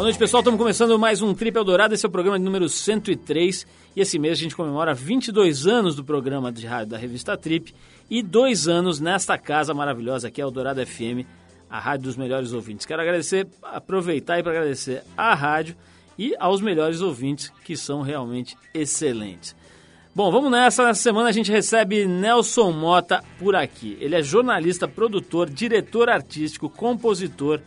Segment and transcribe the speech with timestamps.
[0.00, 0.40] Boa noite, pessoal.
[0.40, 1.92] Estamos começando mais um Trip Eldorado.
[1.92, 3.66] Esse é o programa número 103.
[3.94, 7.74] E esse mês a gente comemora 22 anos do programa de rádio da revista Trip
[8.08, 11.28] e dois anos nesta casa maravilhosa que é Eldorado FM,
[11.68, 12.86] a rádio dos melhores ouvintes.
[12.86, 15.76] Quero agradecer, aproveitar e para agradecer à rádio
[16.18, 19.54] e aos melhores ouvintes que são realmente excelentes.
[20.14, 20.82] Bom, vamos nessa.
[20.82, 23.98] Nessa semana a gente recebe Nelson Mota por aqui.
[24.00, 27.60] Ele é jornalista, produtor, diretor artístico, compositor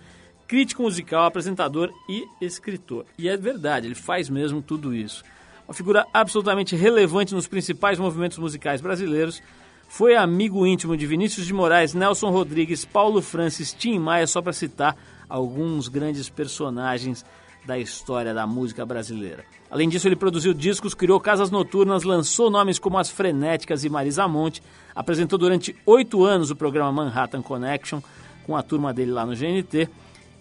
[0.48, 3.06] crítico musical, apresentador e escritor.
[3.18, 5.24] E é verdade, ele faz mesmo tudo isso.
[5.68, 9.42] Uma figura absolutamente relevante nos principais movimentos musicais brasileiros,
[9.88, 14.52] foi amigo íntimo de Vinícius de Moraes, Nelson Rodrigues, Paulo Francis, Tim Maia, só para
[14.52, 14.98] citar
[15.30, 17.24] alguns grandes personagens
[17.66, 19.46] da história da música brasileira.
[19.70, 24.28] Além disso, ele produziu discos, criou casas noturnas, lançou nomes como As Frenéticas e Marisa
[24.28, 24.62] Monte,
[24.94, 28.02] apresentou durante oito anos o programa Manhattan Connection
[28.46, 29.90] com a turma dele lá no GNT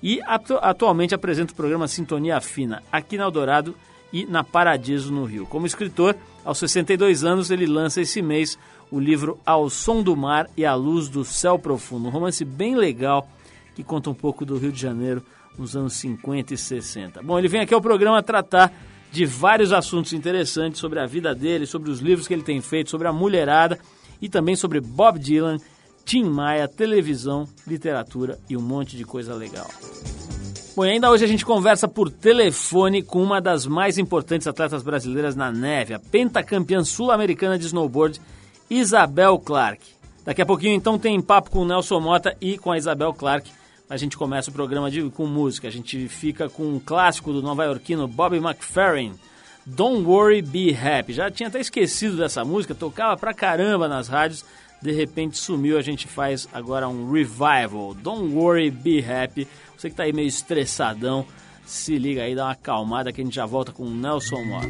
[0.03, 3.75] e atu atualmente apresenta o programa Sintonia Fina, aqui na Eldorado
[4.13, 5.47] e na Paradiso, no Rio.
[5.47, 8.59] Como escritor, aos 62 anos, ele lança esse mês
[8.91, 12.75] o livro Ao Som do Mar e à Luz do Céu Profundo, um romance bem
[12.75, 13.27] legal
[13.75, 15.23] que conta um pouco do Rio de Janeiro
[15.57, 17.23] nos anos 50 e 60.
[17.23, 18.73] Bom, ele vem aqui ao programa tratar
[19.11, 22.91] de vários assuntos interessantes sobre a vida dele, sobre os livros que ele tem feito,
[22.91, 23.79] sobre a mulherada
[24.21, 25.59] e também sobre Bob Dylan
[26.05, 29.69] Tim Maia, televisão, literatura e um monte de coisa legal.
[30.75, 35.37] Bom, ainda hoje a gente conversa por telefone com uma das mais importantes atletas brasileiras
[35.37, 38.21] na neve, a pentacampeã sul-americana de snowboard,
[38.71, 39.83] Isabel Clark.
[40.25, 43.51] Daqui a pouquinho então tem papo com o Nelson Mota e com a Isabel Clark.
[43.91, 45.69] A gente começa o programa de, com música.
[45.69, 49.13] A gente fica com um clássico do nova-iorquino Bobby McFerrin,
[49.67, 51.13] Don't Worry, Be Happy.
[51.13, 54.43] Já tinha até esquecido dessa música, tocava pra caramba nas rádios
[54.83, 57.95] de repente sumiu, a gente faz agora um revival.
[57.95, 59.47] Don't worry, be happy.
[59.77, 61.25] Você que tá aí meio estressadão,
[61.65, 64.69] se liga aí, dá uma acalmada que a gente já volta com o Nelson Mota.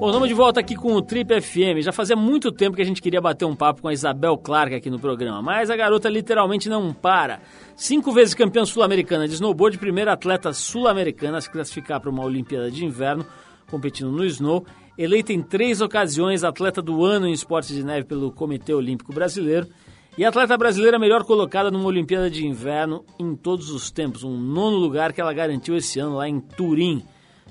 [0.00, 1.82] Bom, estamos de volta aqui com o Trip FM.
[1.82, 4.74] Já fazia muito tempo que a gente queria bater um papo com a Isabel Clark
[4.74, 7.42] aqui no programa, mas a garota literalmente não para.
[7.76, 12.70] Cinco vezes campeã sul-americana de snowboard, primeira atleta sul-americana a se classificar para uma Olimpíada
[12.70, 13.26] de Inverno,
[13.70, 14.64] competindo no snow,
[14.96, 19.68] eleita em três ocasiões atleta do ano em esportes de neve pelo Comitê Olímpico Brasileiro
[20.16, 24.78] e atleta brasileira melhor colocada numa Olimpíada de Inverno em todos os tempos, um nono
[24.78, 27.04] lugar que ela garantiu esse ano lá em Turim.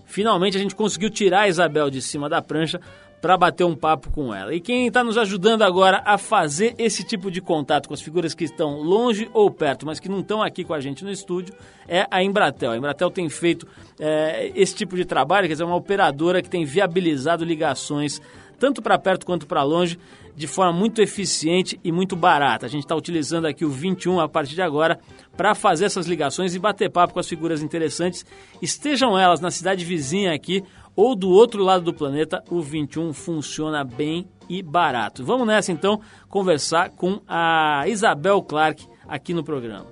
[0.09, 2.81] Finalmente a gente conseguiu tirar a Isabel de cima da prancha
[3.21, 4.53] para bater um papo com ela.
[4.55, 8.33] E quem está nos ajudando agora a fazer esse tipo de contato com as figuras
[8.33, 11.53] que estão longe ou perto, mas que não estão aqui com a gente no estúdio,
[11.87, 12.71] é a Embratel.
[12.71, 13.67] A Embratel tem feito
[13.99, 18.19] é, esse tipo de trabalho, quer dizer, uma operadora que tem viabilizado ligações
[18.59, 19.97] tanto para perto quanto para longe,
[20.35, 22.65] de forma muito eficiente e muito barata.
[22.65, 24.99] A gente está utilizando aqui o 21 a partir de agora
[25.35, 28.25] para fazer essas ligações e bater papo com as figuras interessantes,
[28.61, 30.63] estejam elas na cidade vizinha aqui
[30.95, 35.23] ou do outro lado do planeta, o 21 funciona bem e barato.
[35.23, 39.85] Vamos nessa então conversar com a Isabel Clark aqui no programa.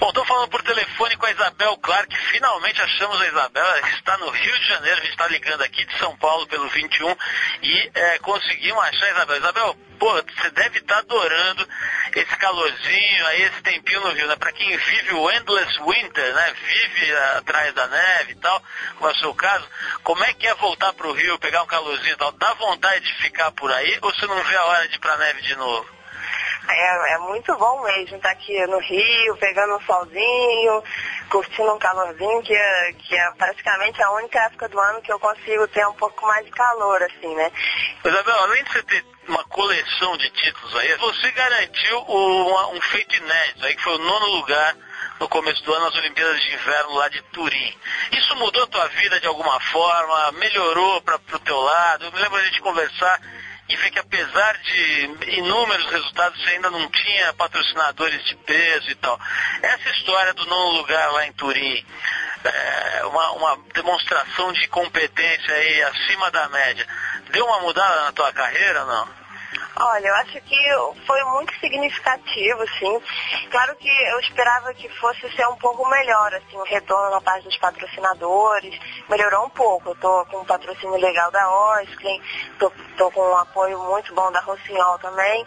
[0.00, 2.16] Bom, estou falando por telefone com a Isabel Clark.
[2.30, 3.64] Finalmente achamos a Isabel.
[3.64, 4.98] Ela está no Rio de Janeiro.
[4.98, 7.16] A gente está ligando aqui de São Paulo pelo 21
[7.62, 9.36] e é, conseguimos achar a Isabel.
[9.38, 11.68] Isabel, pô, você deve estar tá adorando
[12.14, 14.36] esse calorzinho, aí esse tempinho no Rio, né?
[14.36, 16.54] Para quem vive o endless winter, né?
[16.54, 18.62] Vive atrás da neve e tal,
[18.96, 19.68] como é o seu caso,
[20.04, 22.30] como é que é voltar para o Rio, pegar um calorzinho e tal?
[22.32, 25.14] Dá vontade de ficar por aí ou você não vê a hora de ir para
[25.14, 25.97] a neve de novo?
[26.68, 30.82] É, é muito bom mesmo estar aqui no Rio, pegando um solzinho,
[31.30, 35.18] curtindo um calorzinho, que é, que é praticamente a única época do ano que eu
[35.18, 37.50] consigo ter um pouco mais de calor, assim, né?
[38.04, 43.16] Isabel, além de você ter uma coleção de títulos aí, você garantiu um, um feito
[43.16, 44.76] inédito aí, que foi o nono lugar
[45.20, 47.78] no começo do ano nas Olimpíadas de Inverno lá de Turim.
[48.12, 50.32] Isso mudou a tua vida de alguma forma?
[50.32, 52.04] Melhorou para o teu lado?
[52.04, 53.20] Eu me lembro a gente conversar
[53.68, 58.94] e ver que apesar de inúmeros resultados, você ainda não tinha patrocinadores de peso e
[58.94, 59.20] tal.
[59.62, 61.84] Essa história do nono lugar lá em Turim,
[62.44, 66.86] é uma, uma demonstração de competência aí acima da média,
[67.30, 69.08] deu uma mudada na tua carreira, não?
[69.80, 70.58] Olha, eu acho que
[71.06, 73.00] foi muito significativo, sim.
[73.48, 77.44] Claro que eu esperava que fosse ser um pouco melhor, assim, o retorno na parte
[77.44, 78.76] dos patrocinadores.
[79.08, 79.90] Melhorou um pouco.
[79.90, 82.20] Eu tô com um patrocínio legal da Osklin,
[82.58, 85.46] tô, tô com um apoio muito bom da Rossignol também.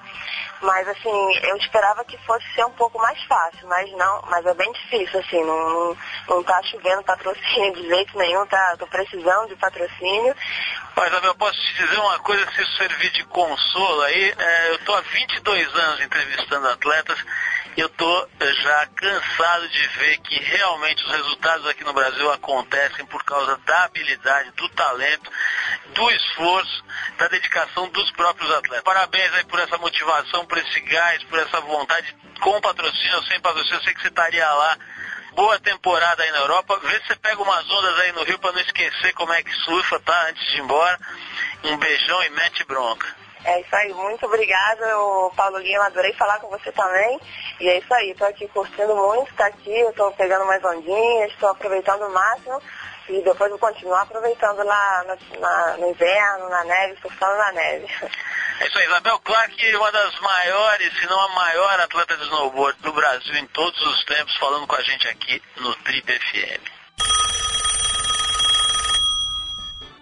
[0.61, 4.53] Mas assim, eu esperava que fosse ser um pouco mais fácil, mas não, mas é
[4.53, 5.97] bem difícil, assim, não, não,
[6.29, 8.75] não tá chovendo patrocínio de jeito nenhum, tá?
[8.77, 10.35] Tô precisando de patrocínio.
[10.95, 14.93] Mas, eu posso te dizer uma coisa, se servir de consolo aí, é, eu tô
[14.93, 17.17] há 22 anos entrevistando atletas
[17.77, 23.23] eu tô já cansado de ver que realmente os resultados aqui no Brasil acontecem por
[23.23, 25.31] causa da habilidade, do talento,
[25.93, 26.83] do esforço,
[27.17, 28.83] da dedicação dos próprios atletas.
[28.83, 33.39] Parabéns aí por essa motivação, por esse gás, por essa vontade, com patrocínio ou sem
[33.39, 34.77] patrocínio, eu sei que você estaria lá
[35.33, 36.77] boa temporada aí na Europa.
[36.83, 39.53] Vê se você pega umas ondas aí no Rio para não esquecer como é que
[39.63, 40.27] surfa, tá?
[40.29, 40.99] Antes de ir embora.
[41.63, 43.07] Um beijão e mete bronca.
[43.43, 44.85] É isso aí, muito obrigada,
[45.35, 47.19] Paulo Lima, adorei falar com você também.
[47.59, 51.49] E é isso aí, estou aqui curtindo muito, tá aqui, estou pegando mais ondinhas, estou
[51.49, 52.61] aproveitando o máximo
[53.09, 57.87] e depois vou continuar aproveitando lá no, na, no inverno, na neve, surfando na neve.
[58.59, 62.79] É isso aí, Isabel Clark, uma das maiores, se não a maior atleta de snowboard
[62.81, 67.40] do Brasil em todos os tempos, falando com a gente aqui no Trip FM.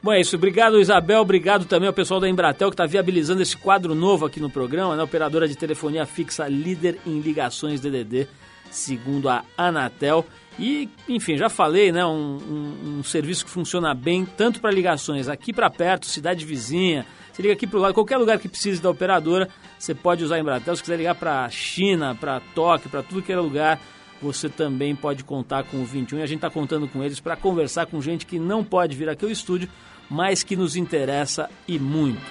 [0.01, 0.35] Bom, é isso.
[0.37, 1.19] Obrigado, Isabel.
[1.19, 4.95] Obrigado também ao pessoal da Embratel que está viabilizando esse quadro novo aqui no programa,
[4.95, 5.03] né?
[5.03, 8.27] Operadora de telefonia fixa líder em ligações DDD,
[8.71, 10.25] segundo a Anatel.
[10.57, 12.05] E, enfim, já falei, né?
[12.05, 17.05] Um, um, um serviço que funciona bem tanto para ligações aqui para perto, cidade vizinha,
[17.39, 19.47] você liga aqui para o lado, qualquer lugar que precise da operadora,
[19.77, 20.75] você pode usar a Embratel.
[20.75, 23.79] Se quiser ligar para China, para Tóquio, para tudo que é lugar,
[24.21, 26.19] você também pode contar com o 21.
[26.19, 29.09] E a gente está contando com eles para conversar com gente que não pode vir
[29.09, 29.69] aqui ao estúdio,
[30.09, 32.21] mas que nos interessa e muito.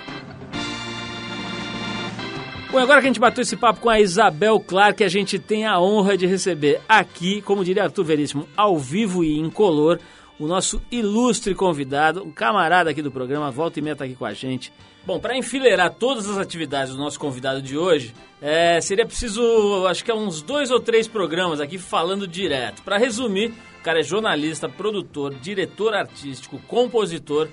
[2.71, 5.65] Bom, agora que a gente bateu esse papo com a Isabel Clark, a gente tem
[5.65, 9.99] a honra de receber aqui, como diria Arthur Veríssimo, ao vivo e incolor,
[10.39, 14.27] o nosso ilustre convidado, um camarada aqui do programa, volta e meia tá aqui com
[14.27, 14.71] a gente,
[15.07, 20.05] Bom, para enfileirar todas as atividades do nosso convidado de hoje, é, seria preciso, acho
[20.05, 22.83] que é uns dois ou três programas aqui falando direto.
[22.83, 27.49] Para resumir, o cara é jornalista, produtor, diretor artístico, compositor,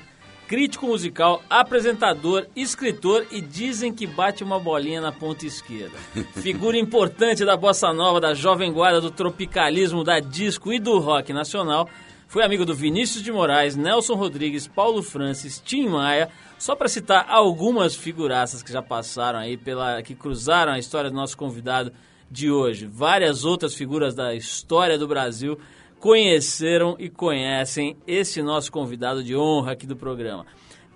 [0.47, 5.97] crítico musical, apresentador, escritor e dizem que bate uma bolinha na ponta esquerda.
[6.35, 11.33] Figura importante da bossa nova, da jovem guarda, do tropicalismo, da disco e do rock
[11.33, 11.89] nacional.
[12.27, 17.25] Foi amigo do Vinícius de Moraes, Nelson Rodrigues, Paulo Francis, Tim Maia, só para citar
[17.29, 21.91] algumas figuraças que já passaram aí, pela que cruzaram a história do nosso convidado
[22.29, 22.87] de hoje.
[22.87, 25.57] Várias outras figuras da história do Brasil
[25.99, 30.45] conheceram e conhecem esse nosso convidado de honra aqui do programa.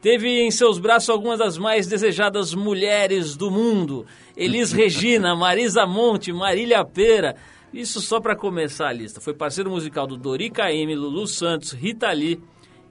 [0.01, 4.05] Teve em seus braços algumas das mais desejadas mulheres do mundo:
[4.35, 7.35] Elis Regina, Marisa Monte, Marília Pera.
[7.73, 9.21] Isso só para começar a lista.
[9.21, 12.41] Foi parceiro musical do Dori Caymmi, Lulu Santos, Rita Lee,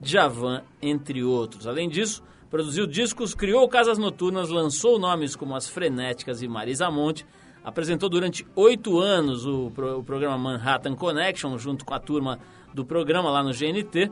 [0.00, 1.66] Javan, entre outros.
[1.66, 7.26] Além disso, Produziu discos, criou casas noturnas, lançou nomes como As Frenéticas e Marisa Monte,
[7.62, 12.38] apresentou durante oito anos o, pro, o, programa Manhattan Connection, junto com a turma
[12.72, 14.10] do programa lá no GNT.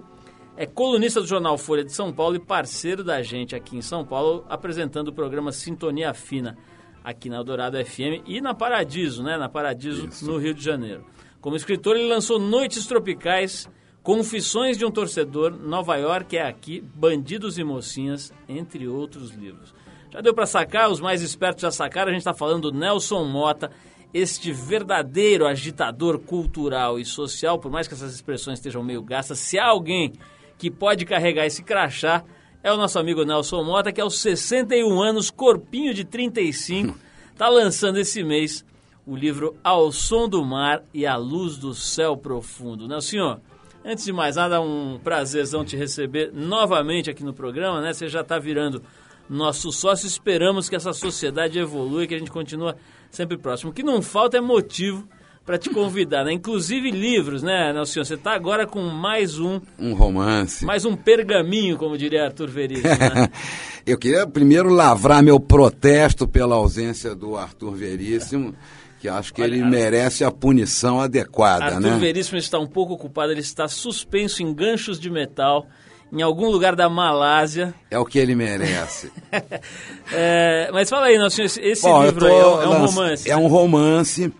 [0.55, 4.05] É colunista do jornal Folha de São Paulo e parceiro da gente aqui em São
[4.05, 6.59] Paulo, apresentando o programa Sintonia Fina,
[7.02, 9.38] aqui na Eldorado FM e na Paradiso, né?
[9.38, 10.26] Na Paradiso, Isso.
[10.26, 11.07] no Rio de Janeiro.
[11.40, 13.66] Como escritor, ele lançou Noites Tropicais
[14.06, 19.75] Confissões de um Torcedor, Nova York é aqui, Bandidos e Mocinhas, entre outros livros.
[20.12, 23.25] Já deu para sacar, os mais espertos já sacaram, a gente está falando do Nelson
[23.25, 23.68] Mota,
[24.14, 29.58] este verdadeiro agitador cultural e social, por mais que essas expressões estejam meio gastas, se
[29.58, 30.12] há alguém
[30.56, 32.22] que pode carregar esse crachá,
[32.62, 36.96] é o nosso amigo Nelson Mota, que aos 61 anos, corpinho de 35,
[37.32, 38.64] está lançando esse mês
[39.04, 42.86] o livro Ao Som do Mar e à Luz do Céu Profundo.
[42.86, 43.40] Nelson, senhor,
[43.88, 47.93] Antes de mais nada, um prazerzão te receber novamente aqui no programa, né?
[47.93, 48.83] Você já está virando
[49.31, 50.09] nosso sócio.
[50.09, 52.75] Esperamos que essa sociedade evolua e que a gente continue
[53.12, 53.71] sempre próximo.
[53.71, 55.09] O que não falta é motivo
[55.47, 56.33] para te convidar, né?
[56.33, 58.05] Inclusive livros, né, Nelson?
[58.05, 59.61] Você está agora com mais um...
[59.79, 60.65] Um romance.
[60.65, 63.29] Mais um pergaminho, como diria Arthur Veríssimo, né?
[63.87, 68.53] Eu queria primeiro lavrar meu protesto pela ausência do Arthur Veríssimo
[68.99, 71.88] que acho que Olha, ele merece a punição adequada, Arthur né?
[71.91, 75.67] Arthur Veríssimo está um pouco ocupado, ele está suspenso em ganchos de metal
[76.12, 77.75] em algum lugar da Malásia.
[77.91, 79.12] É o que ele merece.
[80.12, 83.31] é, mas fala aí, Nelson, esse Bom, livro aí é, é um romance.
[83.31, 84.33] É um romance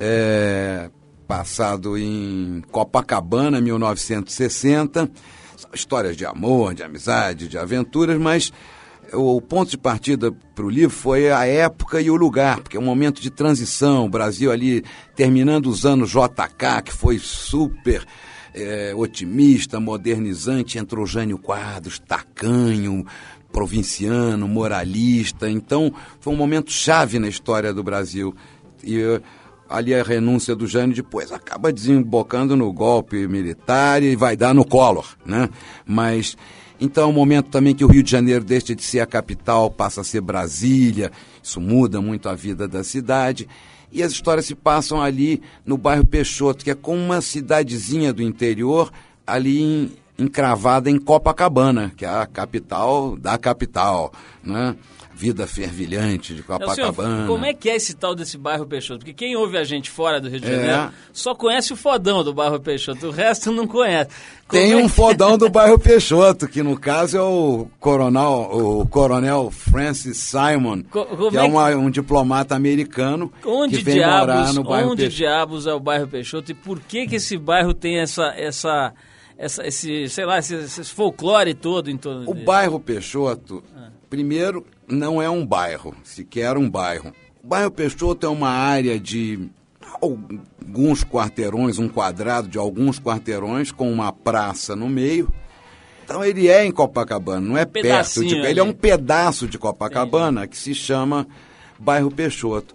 [0.00, 0.90] é,
[1.26, 5.10] passado em Copacabana, 1960.
[5.72, 8.52] Histórias de amor, de amizade, de aventuras, mas
[9.12, 12.80] o ponto de partida para o livro foi a época e o lugar, porque é
[12.80, 14.06] um momento de transição.
[14.06, 14.84] O Brasil ali
[15.14, 18.04] terminando os anos JK, que foi super
[18.54, 23.04] é, otimista, modernizante, entrou Jânio Quadros, tacanho,
[23.50, 25.50] provinciano, moralista.
[25.50, 28.34] Então, foi um momento chave na história do Brasil.
[28.82, 29.20] E
[29.72, 34.64] ali a renúncia do Jânio depois acaba desembocando no golpe militar e vai dar no
[34.64, 35.48] Collor, né?
[35.86, 36.36] Mas
[36.78, 39.70] então é um momento também que o Rio de Janeiro deixa de ser a capital,
[39.70, 41.12] passa a ser Brasília.
[41.42, 43.48] Isso muda muito a vida da cidade.
[43.92, 48.22] E as histórias se passam ali no bairro Peixoto, que é como uma cidadezinha do
[48.22, 48.90] interior,
[49.24, 54.12] ali em, encravada em Copacabana, que é a capital da capital,
[54.42, 54.74] né?
[55.14, 57.16] Vida fervilhante de Copacabana.
[57.16, 59.00] Senhor, como é que é esse tal desse bairro Peixoto?
[59.00, 60.90] Porque quem ouve a gente fora do Rio de Janeiro é.
[61.12, 64.10] só conhece o fodão do bairro Peixoto, o resto não conhece.
[64.48, 68.86] Como Tem é um fodão do bairro Peixoto, que no caso é o coronel, o
[68.88, 74.34] coronel Francis Simon, Co que é, é uma, um diplomata americano onde que vem diabos,
[74.34, 75.16] morar no bairro Onde Peixoto.
[75.18, 78.34] diabos é o bairro Peixoto e por que que esse bairro tem essa...
[78.36, 78.92] essa
[79.38, 82.46] essa, esse, sei lá, esse, esse folclore todo em torno O dele.
[82.46, 83.88] bairro Peixoto, ah.
[84.08, 87.12] primeiro, não é um bairro, sequer um bairro.
[87.42, 89.50] O bairro Peixoto é uma área de
[90.00, 95.32] alguns quarteirões, um quadrado de alguns quarteirões, com uma praça no meio.
[96.04, 98.24] Então ele é em Copacabana, não é um perto.
[98.24, 101.26] De, ele é um pedaço de Copacabana que se chama
[101.78, 102.74] bairro Peixoto.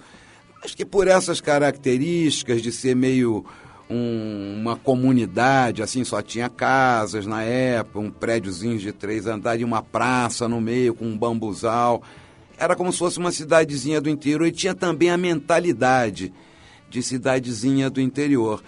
[0.63, 3.45] Acho que por essas características de ser meio
[3.89, 9.65] um, uma comunidade, assim, só tinha casas na época, um prédiozinho de três andares e
[9.65, 12.03] uma praça no meio com um bambuzal.
[12.58, 16.34] Era como se fosse uma cidadezinha do interior e tinha também a mentalidade
[16.89, 18.63] de cidadezinha do interior.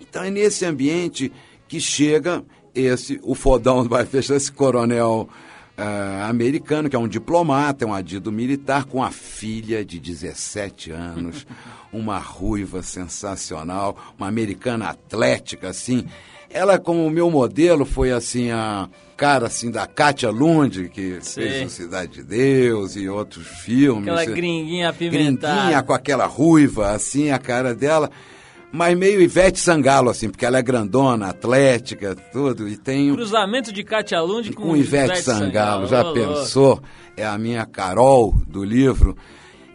[0.00, 1.32] Então é nesse ambiente
[1.68, 5.28] que chega esse, o fodão vai fechar esse coronel
[5.76, 10.90] uh, americano, que é um diplomata, é um adido militar, com a filha de 17
[10.90, 11.46] anos.
[11.92, 16.06] uma ruiva sensacional, uma americana atlética, assim.
[16.48, 21.42] Ela, como meu modelo, foi assim a cara assim da Katia Lund, que Sim.
[21.42, 24.08] fez o Cidade de Deus e outros filmes.
[24.08, 25.54] Aquela gringuinha apimentada.
[25.54, 28.10] Gringuinha com aquela ruiva, assim, a cara dela.
[28.72, 33.14] Mas meio Ivete Sangalo, assim, porque ela é grandona, atlética, tudo, e tem...
[33.14, 35.86] Cruzamento de Katia Lund com, com Ivete, Ivete Sangalo.
[35.86, 35.88] Sangalo.
[35.88, 36.82] Já pensou?
[37.14, 39.14] É a minha Carol do livro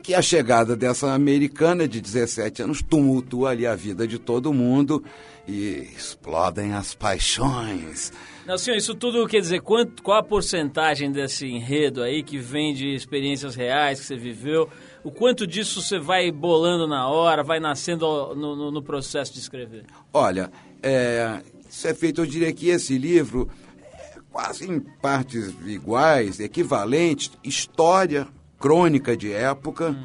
[0.07, 5.03] que a chegada dessa americana de 17 anos tumultua ali a vida de todo mundo
[5.45, 8.13] e explodem as paixões.
[8.45, 12.95] Nelson, isso tudo quer dizer, quanto, qual a porcentagem desse enredo aí que vem de
[12.95, 14.69] experiências reais que você viveu?
[15.03, 19.39] O quanto disso você vai bolando na hora, vai nascendo no, no, no processo de
[19.39, 19.83] escrever?
[20.13, 20.49] Olha,
[20.81, 23.49] é, isso é feito, eu diria que esse livro
[23.83, 28.25] é quase em partes iguais, equivalentes, história,
[28.67, 29.95] crônica de época,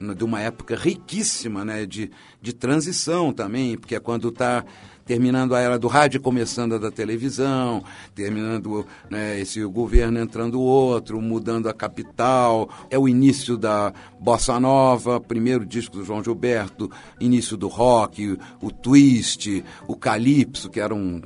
[0.00, 0.12] uhum.
[0.12, 2.10] de uma época riquíssima, né, de,
[2.42, 4.64] de transição também, porque é quando está
[5.06, 7.84] terminando a era do rádio, começando a da televisão,
[8.16, 15.20] terminando né, esse governo entrando outro, mudando a capital, é o início da bossa nova,
[15.20, 21.22] primeiro disco do João Gilberto, início do rock, o twist, o calypso, que era um,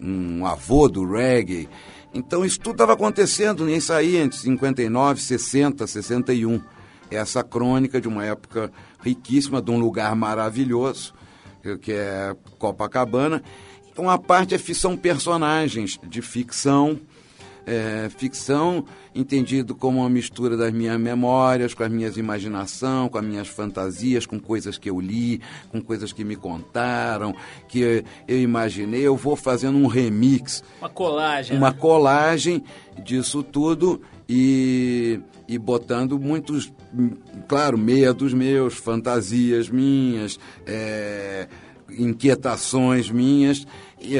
[0.00, 1.68] um avô do reggae.
[2.14, 6.60] Então isso tudo estava acontecendo, nem saía entre 59, 60, 61.
[7.10, 8.70] Essa crônica de uma época
[9.02, 11.14] riquíssima, de um lugar maravilhoso,
[11.80, 13.42] que é Copacabana.
[13.90, 16.98] Então a parte é, são personagens de ficção,
[17.66, 23.24] é, ficção entendido como uma mistura das minhas memórias, com as minhas imaginação, com as
[23.24, 25.40] minhas fantasias, com coisas que eu li,
[25.70, 27.34] com coisas que me contaram,
[27.68, 29.02] que eu imaginei.
[29.02, 30.62] Eu vou fazendo um remix.
[30.80, 31.56] Uma colagem.
[31.56, 31.76] Uma né?
[31.78, 32.64] colagem
[33.04, 36.72] disso tudo e, e botando muitos,
[37.48, 41.48] claro, meia dos meus, fantasias minhas, é,
[41.90, 43.66] inquietações minhas.
[44.00, 44.18] E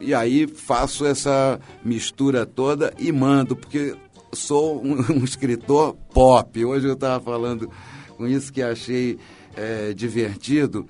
[0.00, 3.94] e aí faço essa mistura toda e mando, porque
[4.32, 6.64] sou um, um escritor pop.
[6.64, 7.70] Hoje eu estava falando
[8.16, 9.18] com isso que achei
[9.56, 10.86] é, divertido,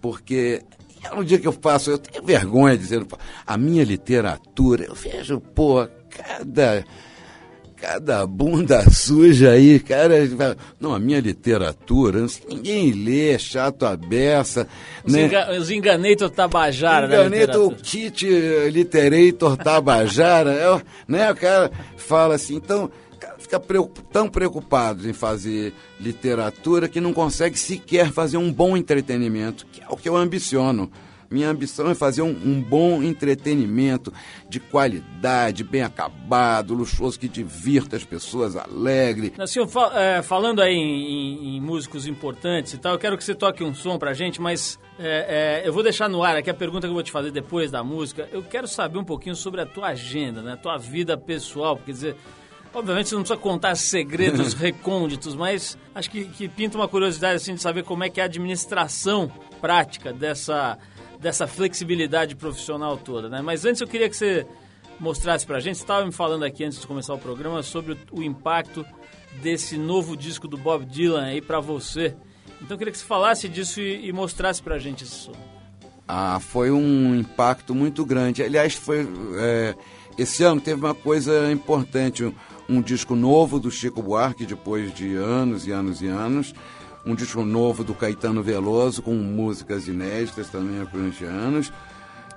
[0.00, 0.62] porque
[1.02, 3.06] é um dia que eu faço, eu tenho vergonha de dizer,
[3.46, 6.84] a minha literatura, eu vejo, pô, cada
[7.82, 10.14] cada bunda suja aí, cara.
[10.80, 14.68] Não, a minha literatura, ninguém lê, chato a beça.
[15.04, 15.24] Os, né?
[15.24, 17.76] enga, os Enganator Tabajara, Enganator, né?
[17.76, 18.24] O kit
[18.70, 21.32] Literator Tabajara, é, né?
[21.32, 22.88] O cara fala assim, então,
[23.36, 23.60] fica
[24.12, 29.86] tão preocupado em fazer literatura que não consegue sequer fazer um bom entretenimento, que é
[29.88, 30.88] o que eu ambiciono
[31.32, 34.12] Minha ambição é fazer um, um bom entretenimento
[34.48, 39.32] de qualidade, bem acabado, luxuoso, que divirta as pessoas, alegre.
[39.46, 43.34] Senhor, fal é, falando aí em, em, músicos importantes e tal, eu quero que você
[43.34, 46.54] toque um som pra gente, mas é, é, eu vou deixar no ar aqui a
[46.54, 48.28] pergunta que eu vou te fazer depois da música.
[48.30, 50.52] Eu quero saber um pouquinho sobre a tua agenda, né?
[50.52, 52.16] A tua vida pessoal, quer dizer...
[52.74, 57.54] Obviamente você não precisa contar segredos recônditos, mas acho que, que pinta uma curiosidade assim
[57.54, 60.78] de saber como é que é a administração prática dessa
[61.22, 63.40] dessa flexibilidade profissional toda, né?
[63.40, 64.44] Mas antes eu queria que você
[64.98, 68.20] mostrasse pra gente, você estava me falando aqui antes de começar o programa sobre o,
[68.20, 68.84] o impacto
[69.40, 72.14] desse novo disco do Bob Dylan aí para você.
[72.60, 75.32] Então eu queria que você falasse disso e, e mostrasse pra gente esse som.
[76.06, 78.42] Ah, foi um impacto muito grande.
[78.42, 79.74] Aliás, foi é,
[80.18, 82.34] esse ano teve uma coisa importante, um,
[82.68, 86.52] um disco novo do Chico Buarque depois de anos e anos e anos
[87.04, 91.72] um disco novo do Caetano Veloso, com músicas inéditas também há 20 anos,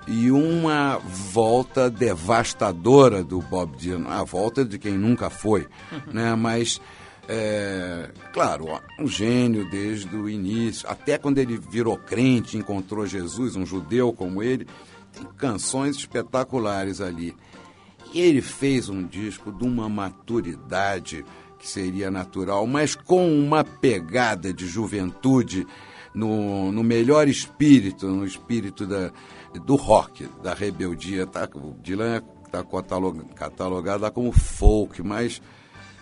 [0.06, 5.66] e uma volta devastadora do Bob Dylan, a volta de quem nunca foi,
[6.12, 6.34] né?
[6.34, 6.80] Mas,
[7.28, 8.66] é, claro,
[9.00, 14.42] um gênio desde o início, até quando ele virou crente, encontrou Jesus, um judeu como
[14.42, 14.66] ele,
[15.12, 17.34] tem canções espetaculares ali.
[18.12, 21.24] E ele fez um disco de uma maturidade
[21.58, 25.66] que seria natural, mas com uma pegada de juventude
[26.14, 29.12] no, no melhor espírito, no espírito da,
[29.64, 31.26] do rock, da rebeldia.
[31.26, 32.64] Tá, o Dylan está
[33.34, 35.42] catalogado como folk, mas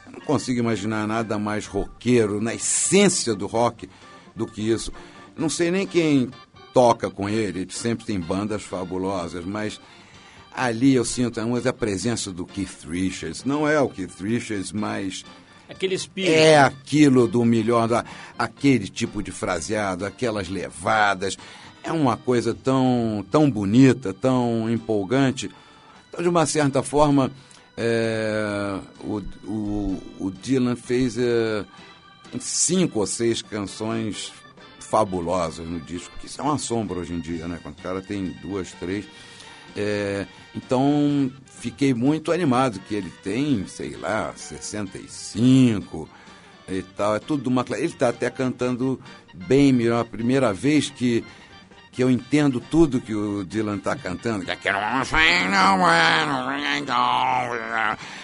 [0.06, 3.88] eu não consigo imaginar nada mais roqueiro, na essência do rock,
[4.36, 4.92] do que isso.
[5.36, 6.30] Não sei nem quem
[6.72, 9.80] toca com ele, ele sempre tem bandas fabulosas, mas
[10.52, 13.44] ali eu sinto a presença do Keith Richards.
[13.44, 15.24] Não é o Keith Richards, mas
[15.68, 16.32] Aquele espírito.
[16.32, 18.04] É aquilo do melhor,
[18.38, 21.36] aquele tipo de fraseado, aquelas levadas.
[21.82, 25.50] É uma coisa tão, tão bonita, tão empolgante.
[26.08, 27.30] Então, de uma certa forma,
[27.76, 31.64] é, o, o, o, Dylan fez é,
[32.38, 34.32] cinco ou seis canções
[34.78, 37.58] fabulosas no disco, que isso é uma sombra hoje em dia, né?
[37.62, 39.06] Quando o cara tem duas, três.
[39.76, 46.08] É, então, fiquei muito animado, que ele tem, sei lá, 65
[46.68, 47.16] e tal.
[47.16, 47.64] É tudo uma.
[47.70, 49.00] Ele está até cantando
[49.34, 50.00] bem melhor.
[50.00, 51.24] A primeira vez que,
[51.90, 54.44] que eu entendo tudo que o Dylan está cantando.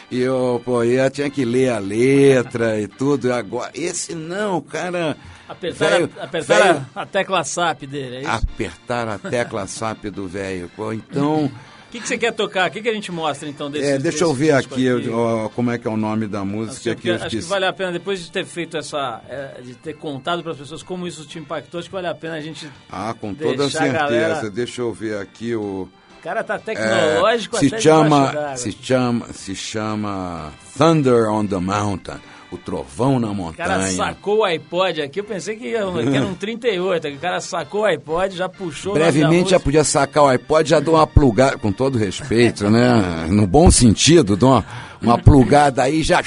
[0.08, 3.32] E eu, pô, eu tinha que ler a letra e tudo.
[3.32, 5.16] Agora, esse não, o cara.
[5.48, 8.30] Apertar, véio, a, apertar véio, a, a, tecla SAP dele, é isso?
[8.30, 10.70] Apertar a tecla SAP do velho.
[10.94, 11.50] Então.
[11.90, 12.70] O que, que você quer tocar?
[12.70, 15.08] O que, que a gente mostra então desse É, deixa eu ver aqui, aqui.
[15.10, 16.92] Ó, como é que é o nome da música.
[16.92, 19.20] Acho, que, acho que vale a pena, depois de ter feito essa.
[19.28, 22.14] É, de ter contado para as pessoas como isso te impactou, acho que vale a
[22.14, 22.70] pena a gente.
[22.88, 23.92] Ah, com toda certeza.
[23.92, 24.50] Galera...
[24.50, 25.88] Deixa eu ver aqui o.
[26.20, 32.20] O cara tá tecnológico é, se chama, se chama Se chama Thunder on the Mountain
[32.50, 33.52] o trovão na montanha.
[33.52, 37.18] O cara sacou o iPod aqui, eu pensei que, ia, que era um 38, o
[37.18, 38.92] cara sacou o iPod, já puxou...
[38.92, 43.26] Brevemente já podia sacar o iPod, já dou uma plugada, com todo respeito, né?
[43.28, 44.64] No bom sentido, dou uma,
[45.00, 46.20] uma plugada aí, já...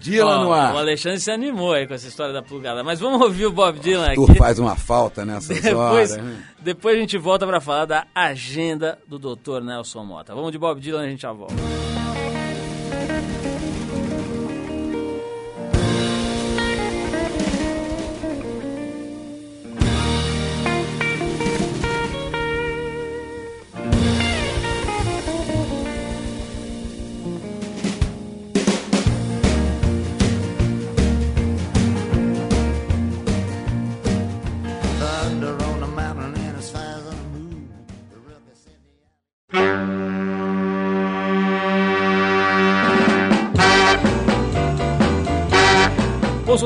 [0.00, 0.74] Dylan no ar.
[0.74, 2.84] O Alexandre se animou aí com essa história da plugada.
[2.84, 4.14] Mas vamos ouvir o Bob Dylan aqui.
[4.14, 6.26] Tu faz uma falta nessas depois, horas.
[6.60, 9.60] Depois a gente volta para falar da agenda do Dr.
[9.62, 10.34] Nelson Mota.
[10.34, 11.54] Vamos de Bob Dylan e a gente já volta.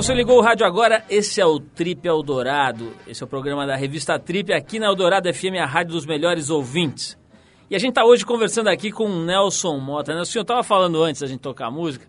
[0.02, 2.92] Você ligou o rádio agora, esse é o Trip Eldorado.
[3.06, 6.50] Esse é o programa da revista Trip aqui na Eldorado FM, a rádio dos melhores
[6.50, 7.16] ouvintes.
[7.70, 10.12] E a gente está hoje conversando aqui com o Nelson Mota.
[10.12, 12.04] O senhor estava falando antes da gente tocar a música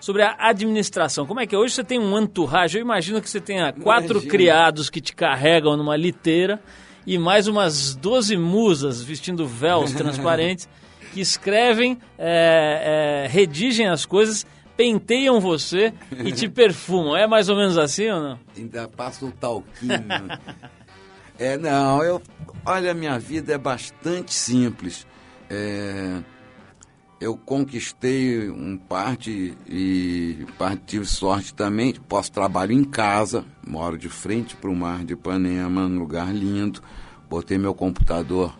[0.00, 1.26] sobre a administração.
[1.26, 1.58] Como é que é?
[1.58, 4.30] Hoje você tem um entourage, eu imagino que você tenha quatro Imagina.
[4.30, 6.58] criados que te carregam numa liteira
[7.06, 10.66] e mais umas 12 musas vestindo véus transparentes
[11.12, 14.46] que escrevem, é, é, redigem as coisas
[14.76, 15.92] penteiam você
[16.24, 17.16] e te perfumam.
[17.16, 18.38] É mais ou menos assim ou não?
[18.56, 20.04] Ainda passa um talquinho.
[21.38, 22.20] é, não, eu.
[22.64, 25.06] Olha, minha vida é bastante simples.
[25.48, 26.20] É,
[27.20, 31.94] eu conquistei um parte e parte tive sorte também.
[31.94, 36.82] Posso trabalhar em casa, moro de frente para o mar de Ipanema, num lugar lindo,
[37.28, 38.54] botei meu computador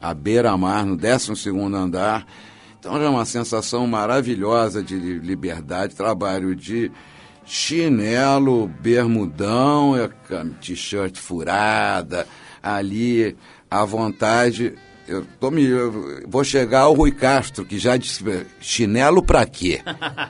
[0.00, 2.26] à beira-mar, no 12 andar.
[2.82, 6.90] Então é uma sensação maravilhosa de liberdade, trabalho de
[7.46, 10.10] chinelo, bermudão, é,
[10.60, 12.26] t-shirt furada,
[12.60, 13.36] ali
[13.70, 14.74] à vontade.
[15.06, 18.24] Eu, tô me, eu vou chegar ao Rui Castro, que já disse,
[18.60, 19.80] chinelo pra quê?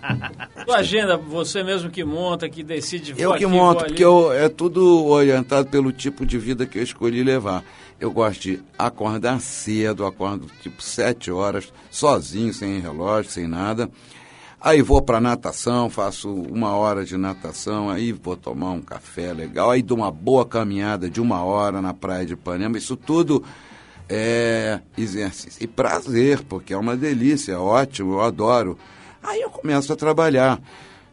[0.66, 3.14] Tua agenda, você mesmo que monta, que decide...
[3.16, 7.22] Eu que monto, porque eu, é tudo orientado pelo tipo de vida que eu escolhi
[7.22, 7.64] levar.
[8.02, 13.88] Eu gosto de acordar cedo, acordo tipo sete horas, sozinho, sem relógio, sem nada.
[14.60, 19.70] Aí vou para natação, faço uma hora de natação, aí vou tomar um café legal,
[19.70, 22.76] aí dou uma boa caminhada de uma hora na praia de Ipanema.
[22.76, 23.44] Isso tudo
[24.08, 28.76] é exercício e prazer, porque é uma delícia, é ótimo, eu adoro.
[29.22, 30.60] Aí eu começo a trabalhar.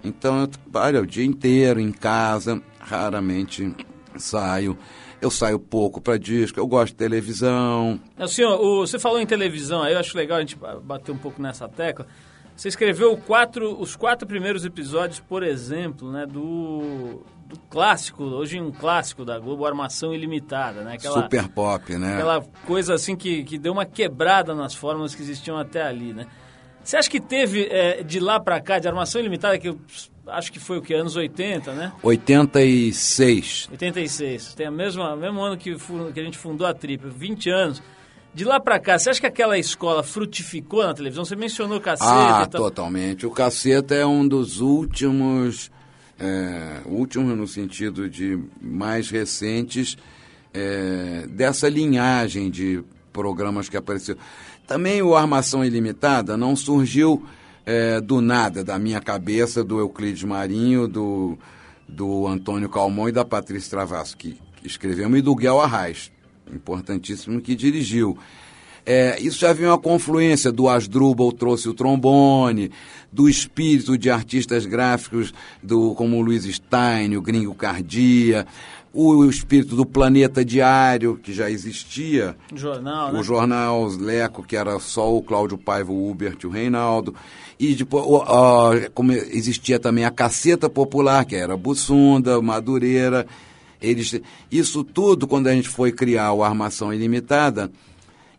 [0.04, 3.76] Então eu trabalho o dia inteiro em casa, raramente
[4.18, 4.76] saio.
[5.22, 8.00] Eu saio pouco para disco, eu gosto de televisão.
[8.18, 11.18] É, senhor, o, você falou em televisão, aí eu acho legal a gente bater um
[11.18, 12.08] pouco nessa tecla.
[12.56, 18.72] Você escreveu quatro, os quatro primeiros episódios, por exemplo, né, do, do clássico, hoje um
[18.72, 20.96] clássico da Globo, Armação Ilimitada, né?
[20.96, 22.16] Aquela, Super pop, né?
[22.16, 26.28] Aquela coisa assim que, que deu uma quebrada nas fórmulas que existiam até ali, né?
[26.90, 29.80] Você acha que teve é, de lá para cá, de Armação Ilimitada, que eu
[30.26, 30.92] acho que foi o que?
[30.92, 31.94] Anos 80, né?
[32.02, 33.70] 86.
[33.72, 34.56] 86.
[34.56, 37.84] Tem o mesmo, mesmo ano que, que a gente fundou a Trip, 20 anos.
[38.34, 41.24] De lá para cá, você acha que aquela escola frutificou na televisão?
[41.24, 42.10] Você mencionou o Caceta.
[42.10, 43.24] Ah, totalmente.
[43.24, 45.70] O Caceta é um dos últimos,
[46.20, 49.96] é, últimos no sentido de mais recentes,
[50.52, 54.18] é, dessa linhagem de programas que apareceu.
[54.70, 57.26] Também o Armação Ilimitada não surgiu
[57.66, 61.40] é, do nada, da minha cabeça, do Euclides Marinho, do,
[61.88, 66.12] do Antônio Calmon e da Patrícia Travasso, que, escrevemos, e do Guel Arraes
[66.54, 68.16] importantíssimo, que dirigiu.
[68.86, 72.72] É, isso já havia uma confluência do Asdrubal trouxe o trombone,
[73.12, 78.46] do espírito de artistas gráficos do, como o Luiz Stein, o Gringo Cardia,
[78.94, 82.36] o, o espírito do Planeta Diário, que já existia.
[82.54, 83.20] Jornal, né?
[83.20, 87.14] O jornal Leco, que era só o Cláudio Paiva, o Hubert e o Reinaldo.
[87.60, 88.06] E depois,
[88.94, 93.28] como existia também a Caceta Popular, que era Bussunda, Madureira
[93.82, 94.20] eles,
[94.52, 97.72] isso tudo, quando a gente foi criar o Armação Ilimitada,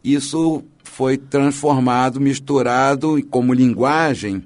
[0.03, 4.43] isso foi transformado, misturado como linguagem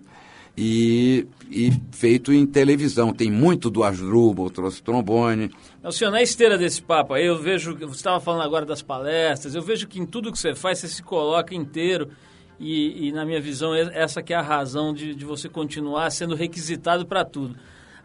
[0.57, 3.13] e, e feito em televisão.
[3.13, 5.51] Tem muito do Asdrubal, trouxe trombone.
[5.83, 9.55] O senhor, na esteira desse papo aí, eu vejo, você estava falando agora das palestras,
[9.55, 12.11] eu vejo que em tudo que você faz, você se coloca inteiro
[12.59, 16.35] e, e na minha visão, essa que é a razão de, de você continuar sendo
[16.35, 17.57] requisitado para tudo.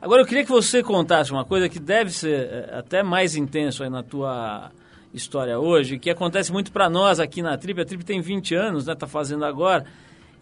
[0.01, 3.83] Agora eu queria que você contasse uma coisa que deve ser é, até mais intenso
[3.83, 4.71] aí na tua
[5.13, 7.82] história hoje, que acontece muito para nós aqui na Trip.
[7.82, 8.95] A Trip tem 20 anos, né?
[8.95, 9.86] Tá fazendo agora.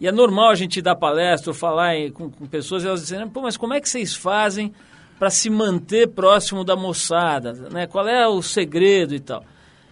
[0.00, 3.28] E é normal a gente dar palestra ou falar com, com pessoas e elas dizem,
[3.28, 4.72] pô, mas como é que vocês fazem
[5.18, 7.86] para se manter próximo da moçada, né?
[7.86, 9.44] Qual é o segredo e tal?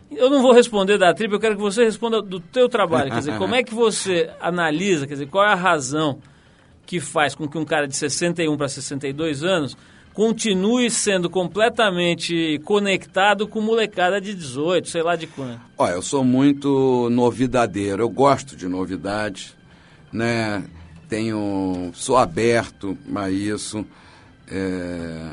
[0.09, 3.19] Eu não vou responder da Trip, eu quero que você responda do teu trabalho, quer
[3.19, 6.21] dizer, como é que você analisa, quer dizer, qual é a razão
[6.87, 9.77] que faz com que um cara de 61 para 62 anos
[10.16, 15.61] continue sendo completamente conectado com molecada de 18, sei lá de quanto.
[15.76, 19.55] Olha, eu sou muito novidadeiro, eu gosto de novidade,
[20.11, 20.64] né?
[21.07, 23.85] Tenho, sou aberto a isso.
[24.50, 25.33] É,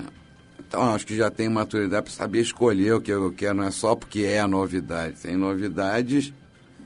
[0.60, 3.72] então, acho que já tenho maturidade para saber escolher o que eu quero, não é
[3.72, 5.16] só porque é a novidade.
[5.22, 6.34] Tem novidades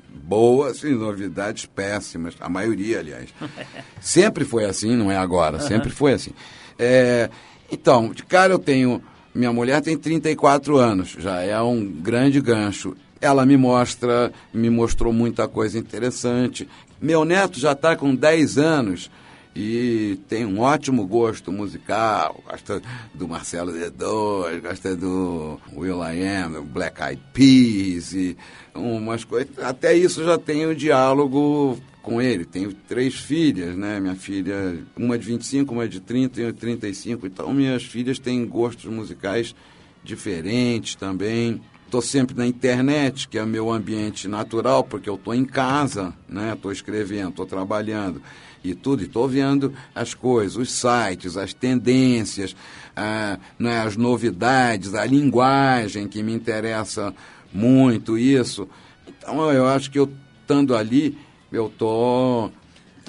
[0.07, 3.33] boas e novidades péssimas, a maioria, aliás.
[3.99, 6.31] sempre foi assim, não é agora, sempre foi assim.
[6.77, 7.27] É,
[7.71, 9.01] então, de cara eu tenho.
[9.34, 12.95] Minha mulher tem 34 anos, já é um grande gancho.
[13.21, 16.67] Ela me mostra, me mostrou muita coisa interessante.
[16.99, 19.12] Meu neto já está com 10 anos
[19.60, 22.80] e tem um ótimo gosto musical, gosta
[23.12, 28.38] do Marcelo D2, gosta do Will I Am, Black Eyed Peas e
[28.76, 29.58] umas coisas.
[29.58, 32.46] Até isso já tenho diálogo com ele.
[32.46, 34.00] Tenho três filhas, né?
[34.00, 37.26] Minha filha, uma de 25, uma de 30 e uma de 35.
[37.26, 39.56] Então minhas filhas têm gostos musicais
[40.04, 41.60] diferentes também.
[41.84, 46.13] Estou sempre na internet, que é o meu ambiente natural, porque eu estou em casa,
[46.30, 46.54] né?
[46.54, 48.22] Estou escrevendo, estou trabalhando
[48.71, 52.56] e tudo, estou vendo as coisas, os sites, as tendências,
[52.95, 57.13] ah, né, as novidades, a linguagem que me interessa
[57.53, 58.67] muito isso.
[59.08, 60.10] Então eu acho que eu
[60.41, 61.17] estando ali,
[61.51, 62.51] eu estou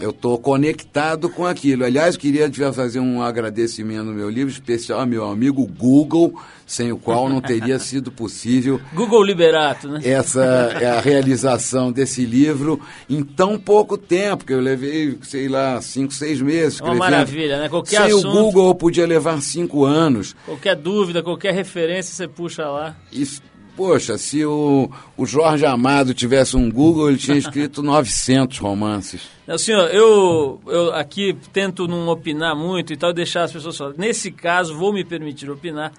[0.00, 1.84] Eu estou conectado com aquilo.
[1.84, 6.98] Aliás, queria fazer um agradecimento no meu livro especial ao meu amigo Google, sem o
[6.98, 8.80] qual não teria sido possível.
[8.94, 10.00] Google Liberato, né?
[10.04, 10.42] Essa
[10.80, 12.80] é a realização desse livro
[13.10, 16.80] em tão pouco tempo, que eu levei, sei lá, cinco, seis meses.
[16.80, 17.68] É uma maravilha, né?
[17.68, 20.36] Qualquer sem assunto, o Google eu podia levar cinco anos.
[20.44, 22.96] Qualquer dúvida, qualquer referência, você puxa lá.
[23.10, 23.42] Isso
[23.78, 29.28] Poxa, se o, o Jorge Amado tivesse um Google, ele tinha escrito 900 romances.
[29.46, 33.94] Não, senhor, eu, eu aqui tento não opinar muito e tal, deixar as pessoas falar.
[33.96, 35.92] Nesse caso, vou me permitir opinar.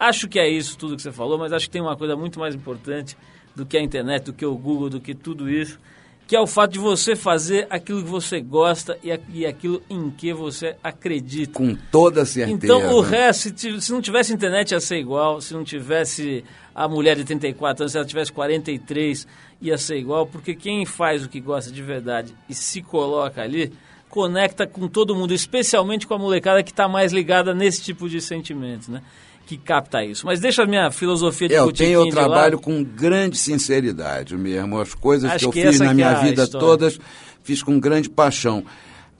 [0.00, 2.40] Acho que é isso tudo que você falou, mas acho que tem uma coisa muito
[2.40, 3.14] mais importante
[3.54, 5.78] do que a internet, do que o Google, do que tudo isso,
[6.26, 10.10] que é o fato de você fazer aquilo que você gosta e, e aquilo em
[10.10, 11.52] que você acredita.
[11.52, 12.56] Com toda certeza.
[12.56, 16.88] Então, o resto, se, se não tivesse internet ia ser igual, se não tivesse a
[16.88, 19.26] mulher de 34 anos, se ela tivesse 43,
[19.62, 23.72] ia ser igual, porque quem faz o que gosta de verdade e se coloca ali,
[24.08, 28.20] conecta com todo mundo, especialmente com a molecada que está mais ligada nesse tipo de
[28.20, 29.00] sentimentos, né?
[29.46, 30.26] Que capta isso.
[30.26, 34.80] Mas deixa a minha filosofia de Eu tenho eu trabalho com grande sinceridade mesmo.
[34.80, 36.98] As coisas Acho que eu que fiz na minha é vida todas,
[37.44, 38.64] fiz com grande paixão.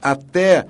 [0.01, 0.67] Até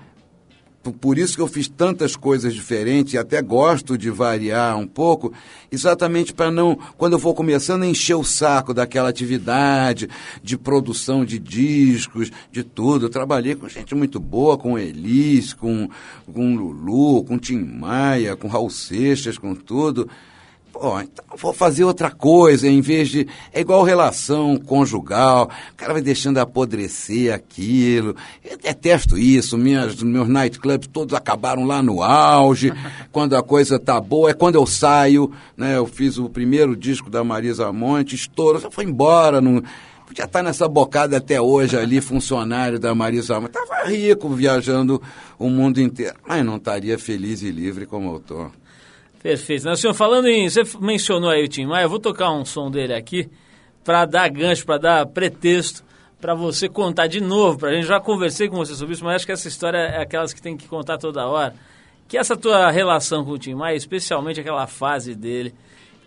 [0.91, 5.33] por isso que eu fiz tantas coisas diferentes e até gosto de variar um pouco,
[5.71, 10.09] exatamente para não, quando eu for começando encher o saco daquela atividade
[10.43, 13.05] de produção de discos, de tudo.
[13.05, 15.89] Eu trabalhei com gente muito boa, com Elis, com,
[16.31, 20.09] com Lulu, com Tim Maia, com Raul Seixas, com tudo.
[20.71, 23.27] Pô, então vou fazer outra coisa, em vez de.
[23.53, 28.15] É igual relação conjugal, o cara vai deixando apodrecer aquilo.
[28.43, 32.71] Eu detesto isso, minhas, meus nightclubs todos acabaram lá no auge,
[33.11, 35.77] quando a coisa tá boa, é quando eu saio, né?
[35.77, 39.63] Eu fiz o primeiro disco da Marisa Monte, estouro, só foi embora, não.
[40.05, 43.57] Podia estar nessa bocada até hoje ali, funcionário da Marisa Monte.
[43.57, 45.01] Estava rico, viajando
[45.39, 48.51] o mundo inteiro, mas não estaria feliz e livre como eu estou.
[49.27, 49.65] Perfeito.
[49.65, 50.49] Mas, senhor, falando em.
[50.49, 53.29] Você mencionou aí o Tim Maia, eu vou tocar um som dele aqui
[53.83, 55.83] para dar gancho, para dar pretexto
[56.21, 57.87] para você contar de novo para a gente.
[57.87, 60.55] Já conversei com você sobre isso, mas acho que essa história é aquelas que tem
[60.55, 61.53] que contar toda hora.
[62.07, 65.53] Que essa tua relação com o Tim Maia, especialmente aquela fase dele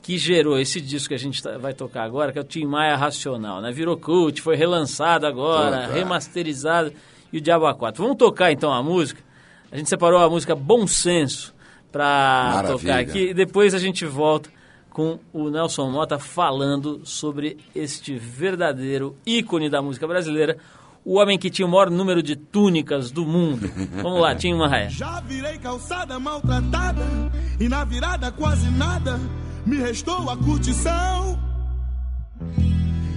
[0.01, 2.65] que gerou esse disco que a gente tá, vai tocar agora, que é o Tim
[2.65, 3.71] Maia Racional, né?
[3.71, 6.91] Virou cult, foi relançado agora, remasterizado
[7.31, 8.03] e o Diabo 4.
[8.03, 9.23] Vamos tocar então a música.
[9.71, 11.60] A gente separou a música Bom Senso
[11.91, 13.31] para tocar aqui.
[13.31, 14.51] E depois a gente volta
[14.91, 20.59] com o Nelson Mota falando sobre este verdadeiro ícone da música brasileira,
[21.05, 23.71] o homem que tinha o maior número de túnicas do mundo.
[24.03, 24.91] Vamos lá, Tim Marraia.
[24.91, 27.03] Já virei calçada maltratada
[27.59, 29.19] e na virada quase nada
[29.65, 31.39] me restou a curtição.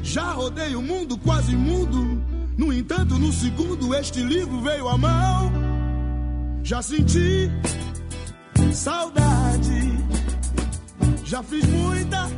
[0.02, 2.22] Já rodei o mundo quase mudo,
[2.58, 5.52] no entanto no segundo este livro veio à mão.
[6.62, 7.50] Já senti
[8.74, 9.98] saudade.
[11.24, 12.30] Já fiz muita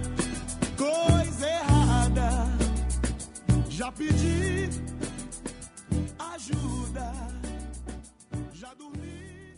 [0.77, 2.29] coisa errada.
[3.69, 4.69] Já pedi
[6.33, 7.13] ajuda.
[8.53, 9.55] Já dormi.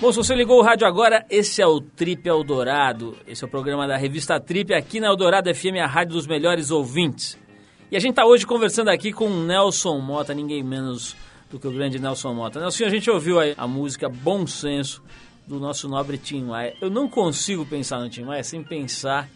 [0.00, 3.16] Bom, se você ligou o rádio agora, esse é o Trip Eldorado.
[3.26, 6.70] Esse é o programa da revista Trip aqui na Eldorado FM, a rádio dos melhores
[6.70, 7.45] ouvintes.
[7.88, 11.14] E a gente está hoje conversando aqui com o Nelson Mota, ninguém menos
[11.48, 12.58] do que o grande Nelson Mota.
[12.58, 15.04] Nelson, a gente ouviu aí a música Bom Senso
[15.46, 16.74] do nosso nobre Tim Maia.
[16.80, 19.28] Eu não consigo pensar no Tim Maia sem pensar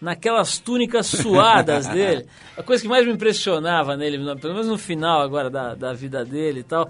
[0.00, 2.26] naquelas túnicas suadas dele.
[2.56, 6.24] A coisa que mais me impressionava nele, pelo menos no final agora da, da vida
[6.24, 6.88] dele e tal,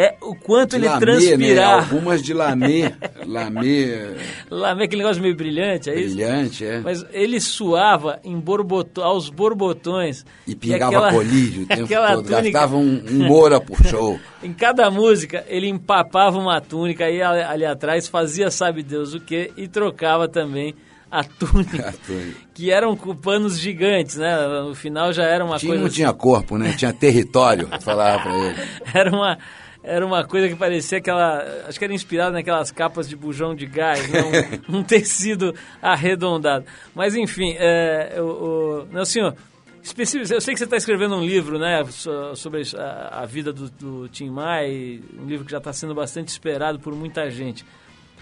[0.00, 1.76] é o quanto De ele lamê, transpirar.
[1.78, 1.84] Né?
[1.84, 2.92] Algumas de lamê,
[3.26, 4.14] lamê
[4.50, 6.14] Lamé, aquele negócio meio brilhante, é isso?
[6.14, 6.80] brilhante, é.
[6.80, 10.24] Mas ele suava em borboto, aos borbotões.
[10.46, 12.24] E pingava aquela- colírio o tempo aquela todo.
[12.28, 14.18] túnica- Gastava um, um moura por show.
[14.42, 19.18] Em cada música, ele empapava uma túnica, aí ali, ali atrás fazia sabe Deus o
[19.20, 20.76] que e trocava também
[21.10, 21.88] a túnica.
[21.88, 22.36] A túnica.
[22.54, 24.36] que eram com panos gigantes, né?
[24.62, 25.82] No final já era uma Tinha, coisa.
[25.82, 26.72] não tinha corpo, né?
[26.78, 28.56] Tinha território, falava pra ele.
[28.94, 29.38] Era uma,
[29.82, 31.42] era uma coisa que parecia aquela.
[31.66, 34.20] Acho que era inspirado naquelas capas de bujão de gás, né?
[34.68, 36.64] um, um tecido arredondado.
[36.94, 39.34] Mas enfim, é, o, o, não, senhor,
[39.82, 43.52] específico, eu sei que você está escrevendo um livro né, so- sobre a, a vida
[43.52, 47.64] do, do Tim Maia, um livro que já está sendo bastante esperado por muita gente.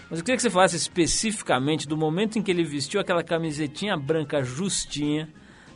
[0.09, 3.97] Mas eu queria que você falasse especificamente do momento em que ele vestiu aquela camisetinha
[3.97, 5.27] branca justinha,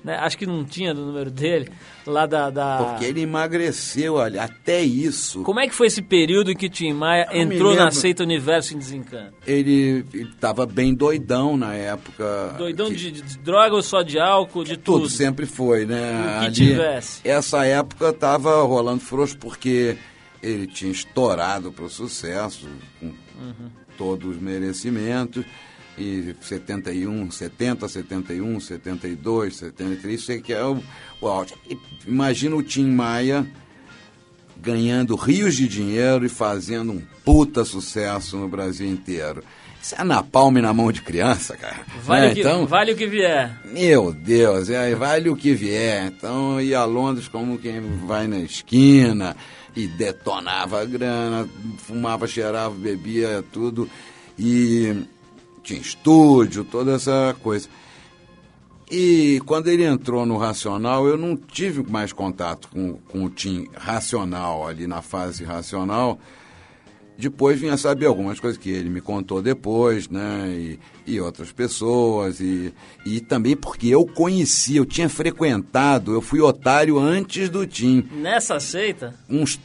[0.04, 0.16] né?
[0.18, 1.70] Acho que não tinha do número dele,
[2.06, 2.50] lá da...
[2.50, 2.78] da...
[2.78, 5.44] Porque ele emagreceu, olha, até isso.
[5.44, 8.74] Como é que foi esse período que o Tim Maia Eu entrou na seita Universo
[8.76, 9.34] em Desencanto?
[9.46, 12.56] Ele estava bem doidão na época.
[12.58, 15.10] Doidão que- de, de droga ou só de álcool, de Tudo tudo?
[15.10, 16.40] sempre foi, né?
[16.42, 17.22] O que tivesse.
[17.24, 19.98] Essa época tava rolando frouxo porque
[20.42, 22.68] ele tinha estourado para o sucesso,
[23.00, 23.70] com Uhum.
[23.98, 25.44] todos os merecimentos.
[26.02, 30.82] E 71, 70, 71, 72, 73, sei que é o,
[31.22, 31.54] o auge.
[32.08, 33.46] Imagina o Tim Maia
[34.58, 39.44] ganhando rios de dinheiro e fazendo um puta sucesso no Brasil inteiro.
[39.82, 41.80] Isso é napalm na mão de criança, cara.
[42.04, 42.32] Vale, Né?
[42.32, 43.60] o que, Então, vale o que vier.
[43.74, 46.06] meu Deus, é, vale o que vier.
[46.06, 49.36] Então ia a Londres como quem vai na esquina
[49.76, 53.90] e detonava a grana, fumava, cheirava, bebia tudo
[54.38, 55.04] e
[55.63, 57.67] tinha estúdio, toda essa coisa.
[58.89, 63.67] E quando ele entrou no Racional, eu não tive mais contato com, com o Tim
[63.74, 66.19] Racional, ali na fase racional.
[67.17, 70.47] Depois vinha saber algumas coisas que ele me contou depois, né?
[70.50, 72.41] E, e outras pessoas.
[72.41, 72.74] E,
[73.06, 78.04] e também porque eu conhecia, eu tinha frequentado, eu fui otário antes do Tim.
[78.12, 79.58] Nessa seita, Uns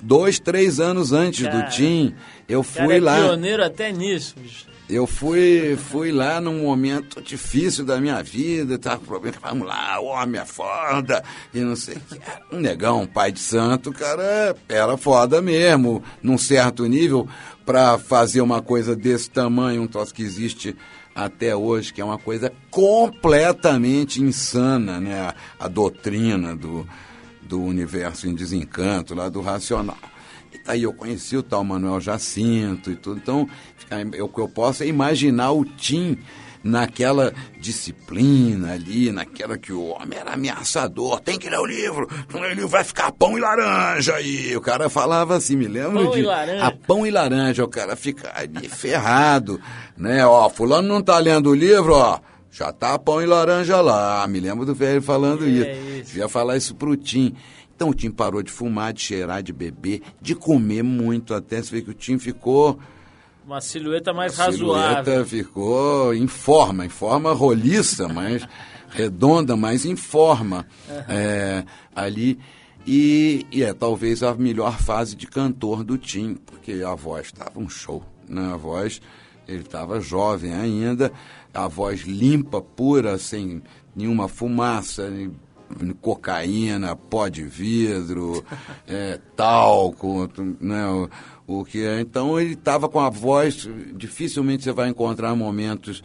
[0.00, 2.14] dois, três anos antes Cara, do Tim,
[2.48, 3.16] eu o cara fui é lá.
[3.16, 4.69] pioneiro até nisso, bicho.
[4.90, 10.00] Eu fui, fui lá num momento difícil da minha vida, tava com problema, vamos lá,
[10.00, 11.22] o homem é foda,
[11.54, 12.20] e não sei o que.
[12.52, 17.28] Um negão, um pai de santo, cara, era foda mesmo, num certo nível,
[17.64, 20.76] para fazer uma coisa desse tamanho, um troço que existe
[21.14, 25.20] até hoje, que é uma coisa completamente insana, né?
[25.20, 25.34] A,
[25.66, 26.84] a doutrina do,
[27.42, 29.98] do universo em desencanto, lá do racional.
[30.70, 33.18] E aí eu conheci o tal Manuel Jacinto e tudo.
[33.18, 33.48] Então,
[34.20, 36.16] o que eu posso é imaginar o Tim
[36.62, 41.20] naquela disciplina ali, naquela que o homem era ameaçador.
[41.20, 44.56] Tem que ler o livro, o livro vai ficar pão e laranja aí.
[44.56, 46.20] O cara falava assim, me lembro Pão de...
[46.20, 46.64] e laranja.
[46.66, 49.60] A pão e laranja, o cara fica ali ferrado,
[49.96, 50.24] né?
[50.24, 52.20] Ó, fulano não tá lendo o livro, ó.
[52.52, 54.26] Já tá pão e laranja lá.
[54.28, 55.70] Me lembro do velho falando É isso.
[55.70, 56.06] isso.
[56.12, 57.34] Devia falar isso pro Tim.
[57.80, 61.62] Então o Tim parou de fumar, de cheirar, de beber, de comer muito até.
[61.62, 62.78] Você vê que o Tim ficou.
[63.42, 65.02] Uma silhueta mais a razoável.
[65.02, 68.46] silhueta ficou em forma, em forma roliça, mas
[68.90, 70.66] redonda, mas em forma
[71.08, 71.64] é,
[71.96, 72.38] ali.
[72.86, 77.58] E, e é talvez a melhor fase de cantor do Tim, porque a voz estava
[77.58, 78.52] um show, né?
[78.52, 79.00] A voz,
[79.48, 81.10] ele estava jovem ainda,
[81.54, 83.62] a voz limpa, pura, sem
[83.96, 85.10] nenhuma fumaça,
[86.00, 88.44] cocaína, pó de vidro,
[88.86, 90.28] é, talco,
[90.60, 90.86] né?
[90.86, 91.08] O,
[91.46, 92.00] o que é.
[92.00, 96.02] Então ele estava com a voz, dificilmente você vai encontrar momentos,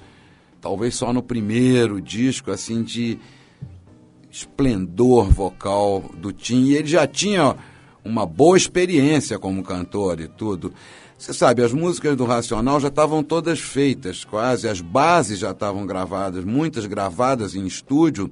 [0.59, 3.19] talvez só no primeiro disco, assim, de
[4.31, 6.65] esplendor vocal do Tim.
[6.65, 7.55] E ele já tinha
[8.03, 10.73] uma boa experiência como cantor e tudo.
[11.17, 15.85] Você sabe, as músicas do Racional já estavam todas feitas, quase, as bases já estavam
[15.85, 18.29] gravadas, muitas gravadas em estúdio,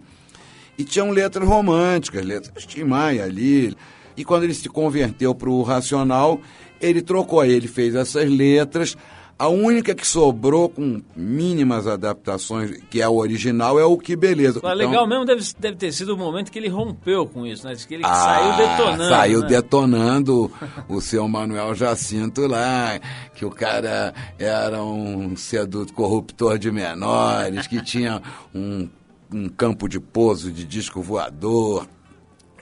[0.77, 3.75] e tinham letras românticas, letras de Maia ali.
[4.15, 6.39] E quando ele se converteu para o Racional,
[6.79, 8.95] ele trocou, ele fez essas letras.
[9.39, 14.59] A única que sobrou com mínimas adaptações, que é a original, é o Que Beleza.
[14.61, 17.67] Mas Então- legal mesmo deve, deve ter sido o momento que ele rompeu com isso,
[17.67, 17.73] né?
[17.87, 19.09] Que ele Ah, saiu detonando.
[19.09, 19.47] Saiu né?
[19.47, 20.51] detonando
[20.87, 22.99] o seu Manuel Jacinto lá,
[23.33, 28.21] que o cara era um seduto corruptor de menores, que tinha
[28.53, 28.87] um,
[29.33, 31.87] um campo de pouso de disco voador,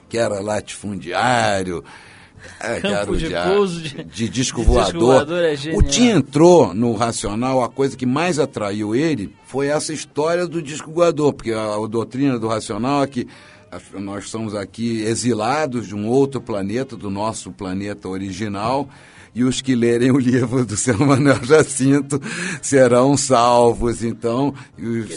[0.08, 1.84] que era latifundiário.
[2.60, 5.00] é, Campo de pouso de- de disco de disco voador.
[5.26, 9.92] voador é o Tim entrou no Racional, a coisa que mais atraiu ele foi essa
[9.92, 13.28] história do disco voador, porque a, a doutrina do Racional é que
[13.94, 18.88] nós somos aqui exilados de um outro planeta, do nosso planeta original,
[19.34, 22.20] e os que lerem o livro do seu Manuel Jacinto
[22.60, 24.54] serão salvos, então,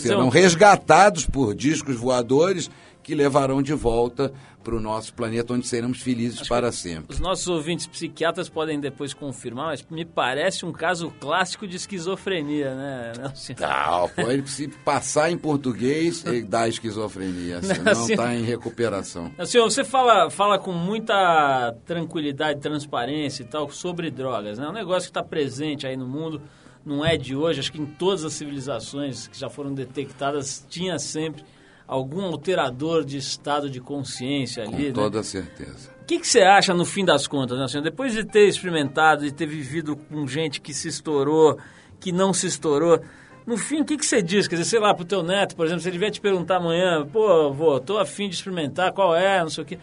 [0.01, 2.69] serão resgatados por discos voadores
[3.05, 7.13] que levarão de volta para o nosso planeta, onde seremos felizes para sempre.
[7.13, 12.73] Os nossos ouvintes psiquiatras podem depois confirmar, mas me parece um caso clássico de esquizofrenia,
[12.73, 13.13] né?
[13.59, 19.31] Não, pode se passar em português, ele dá esquizofrenia, senão está em recuperação.
[19.45, 24.65] Senhor, você fala, fala com muita tranquilidade, transparência e tal sobre drogas, né?
[24.65, 26.41] É um negócio que está presente aí no mundo,
[26.83, 30.97] não é de hoje, acho que em todas as civilizações que já foram detectadas tinha
[30.97, 31.43] sempre
[31.87, 34.91] algum alterador de estado de consciência ali, Com né?
[34.93, 35.91] toda certeza.
[36.01, 37.83] O que, que você acha no fim das contas, né, senhor?
[37.83, 41.57] Depois de ter experimentado, de ter vivido com gente que se estourou,
[41.99, 43.01] que não se estourou,
[43.45, 44.47] no fim, o que, que você diz?
[44.47, 47.05] Quer dizer, sei lá, pro teu neto, por exemplo, se ele vier te perguntar amanhã,
[47.05, 49.79] pô, vô, tô afim de experimentar, qual é, não sei o quê.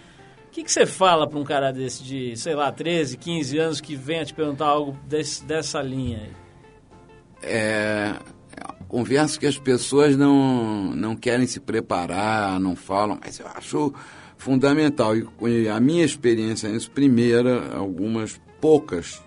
[0.46, 3.80] O que, que você fala para um cara desse de, sei lá, 13, 15 anos
[3.80, 6.32] que venha te perguntar algo desse, dessa linha aí?
[7.42, 8.14] É,
[8.92, 13.94] converso que as pessoas não, não querem se preparar, não falam, mas eu acho
[14.36, 15.16] fundamental.
[15.16, 19.22] E a minha experiência nisso, primeira, algumas poucas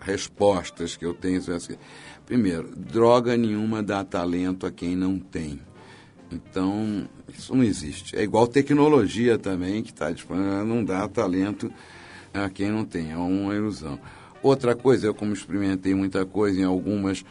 [0.00, 1.40] respostas que eu tenho.
[2.26, 5.60] Primeiro, droga nenhuma dá talento a quem não tem.
[6.32, 8.16] Então, isso não existe.
[8.16, 11.72] É igual tecnologia também, que está disponível, não dá talento
[12.34, 14.00] a quem não tem, é uma ilusão.
[14.42, 17.24] Outra coisa, eu como experimentei muita coisa em algumas,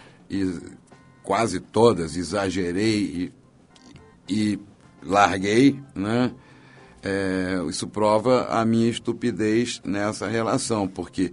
[1.26, 3.32] quase todas, exagerei
[4.30, 4.60] e, e
[5.04, 6.32] larguei, né?
[7.04, 11.32] É, isso prova a minha estupidez nessa relação, porque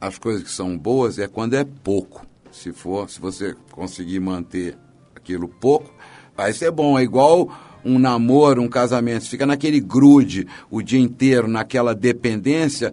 [0.00, 2.26] as coisas que são boas é quando é pouco.
[2.50, 4.76] Se for, se você conseguir manter
[5.14, 5.94] aquilo pouco,
[6.36, 6.98] vai ser bom.
[6.98, 7.48] É igual
[7.84, 12.92] um namoro, um casamento, fica naquele grude o dia inteiro, naquela dependência,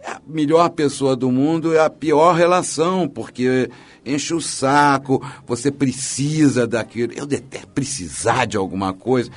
[0.00, 3.70] é a melhor pessoa do mundo é a pior relação, porque
[4.04, 7.12] enche o saco, você precisa daquilo.
[7.14, 9.30] Eu detesto precisar de alguma coisa.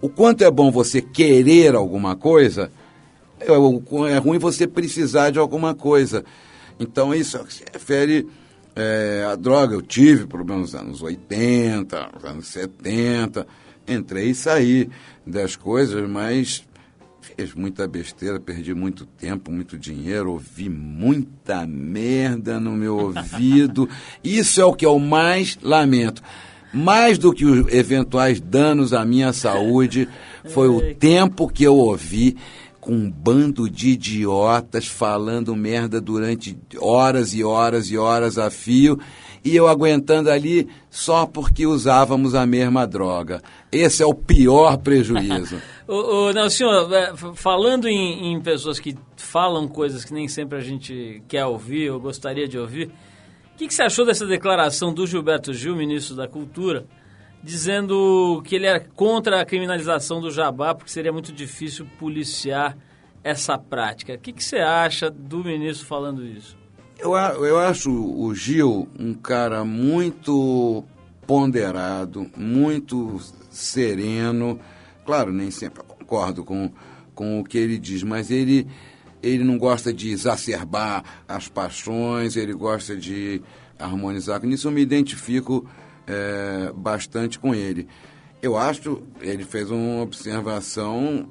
[0.00, 2.70] O quanto é bom você querer alguma coisa,
[3.40, 3.46] é,
[4.12, 6.24] é ruim você precisar de alguma coisa.
[6.78, 8.26] Então isso se refere
[8.74, 9.74] é, à droga.
[9.74, 13.46] Eu tive problemas nos anos 80, nos anos 70,
[13.88, 14.90] entrei e saí
[15.26, 16.64] das coisas, mas
[17.34, 23.88] fiz muita besteira, perdi muito tempo, muito dinheiro, ouvi muita merda no meu ouvido.
[24.22, 26.22] Isso é o que eu mais lamento
[26.72, 30.06] mais do que os eventuais danos à minha saúde,
[30.44, 32.36] foi o tempo que eu ouvi
[32.80, 38.98] com um bando de idiotas falando merda durante horas e horas e horas a fio
[39.42, 43.40] e eu aguentando ali só porque usávamos a mesma droga.
[43.70, 45.56] Esse é o pior prejuízo.
[45.88, 45.94] o,
[46.28, 50.60] o, não, senhor, é, falando em, em pessoas que falam coisas que nem sempre a
[50.60, 52.90] gente quer ouvir ou gostaria de ouvir,
[53.54, 56.84] o que, que, você achou dessa declaração do Gilberto Gil, ministro da Cultura,
[57.42, 62.76] dizendo que ele é contra a criminalização do jabá porque seria muito difícil policiar
[63.22, 64.14] essa prática?
[64.14, 66.56] O que, que você acha do ministro falando isso?
[66.98, 70.84] Eu, eu acho o Gil um cara muito
[71.26, 73.18] ponderado, muito
[73.50, 74.60] sereno.
[75.06, 76.70] Claro, nem sempre concordo com,
[77.14, 78.66] com o que ele diz, mas ele
[79.22, 83.42] ele não gosta de exacerbar as paixões, ele gosta de
[83.78, 84.42] harmonizar.
[84.44, 85.66] Nisso eu me identifico
[86.06, 87.88] é, bastante com ele.
[88.42, 91.28] Eu acho, ele fez uma observação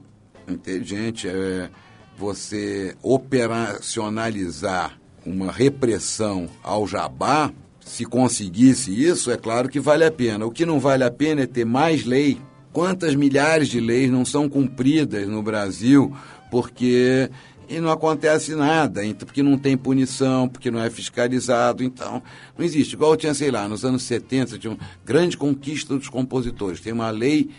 [0.48, 1.70] inteligente, é,
[2.18, 10.46] você operacionalizar uma repressão ao jabá, se conseguisse isso, é claro que vale a pena.
[10.46, 12.42] O que não vale a pena é ter mais lei.
[12.76, 16.14] Quantas milhares de leis não são cumpridas no Brasil
[16.52, 17.32] porque
[17.70, 22.22] e não acontece nada, porque não tem punição, porque não é fiscalizado, então
[22.58, 22.96] não existe.
[22.96, 26.82] Igual tinha, sei lá, nos anos 70, tinha uma grande conquista dos compositores.
[26.82, 27.50] Tem uma lei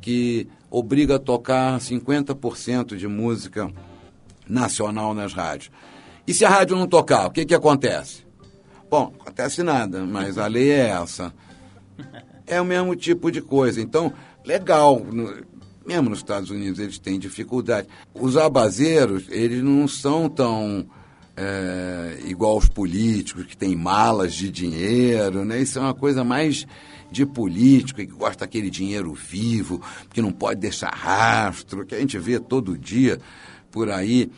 [0.00, 3.72] que obriga a tocar 50% de música
[4.48, 5.72] nacional nas rádios.
[6.28, 8.24] E se a rádio não tocar, o que, que acontece?
[8.88, 11.34] Bom, acontece nada, mas a lei é essa.
[12.46, 13.80] É o mesmo tipo de coisa.
[13.80, 14.12] Então,
[14.44, 15.02] legal
[15.86, 17.88] mesmo nos Estados Unidos eles têm dificuldade.
[18.14, 20.86] Os abazeiros, eles não são tão
[21.36, 25.60] é, igual os políticos, que têm malas de dinheiro, né?
[25.60, 26.66] Isso é uma coisa mais
[27.10, 29.80] de político, que gosta daquele dinheiro vivo,
[30.12, 33.20] que não pode deixar rastro, que a gente vê todo dia
[33.70, 34.30] por aí.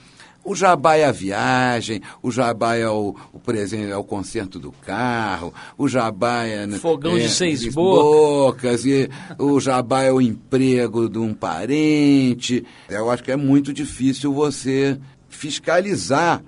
[0.47, 4.71] O jabá é a viagem, o jabá é o, o presente, é o conserto do
[4.71, 6.65] carro, o jabá é...
[6.69, 8.85] Né, Fogão é, de seis bocas.
[8.85, 8.87] bocas.
[8.87, 12.65] E o jabá é o emprego de um parente.
[12.89, 14.97] Eu acho que é muito difícil você
[15.29, 16.45] fiscalizar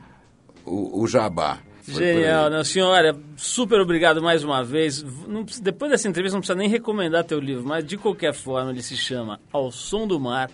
[0.64, 1.58] o, o jabá.
[1.84, 2.62] Genial, né?
[2.62, 5.02] Senhora, super obrigado mais uma vez.
[5.26, 8.82] Não, depois dessa entrevista não precisa nem recomendar teu livro, mas de qualquer forma ele
[8.82, 10.48] se chama Ao Som do Mar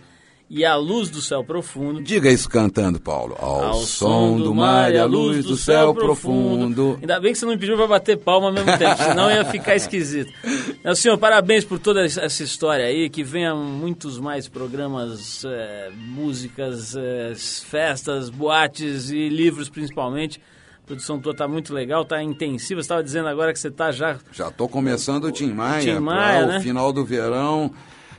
[0.49, 2.03] e a luz do céu profundo.
[2.03, 3.37] Diga isso cantando, Paulo.
[3.39, 6.99] Ao, Ao som do mar e a luz do céu profundo.
[7.01, 9.45] Ainda bem que você não me pediu para bater palma ao mesmo tempo, senão ia
[9.45, 10.33] ficar esquisito.
[10.85, 16.95] Meu senhor, parabéns por toda essa história aí, que venham muitos mais programas, é, músicas,
[16.95, 20.41] é, festas, boates e livros principalmente.
[20.83, 22.83] A produção tua tá muito legal, tá intensiva.
[22.83, 24.19] Você estava dizendo agora que você tá já...
[24.31, 26.59] Já estou começando o Tim Maia, Tim Maia né?
[26.59, 27.73] o final do verão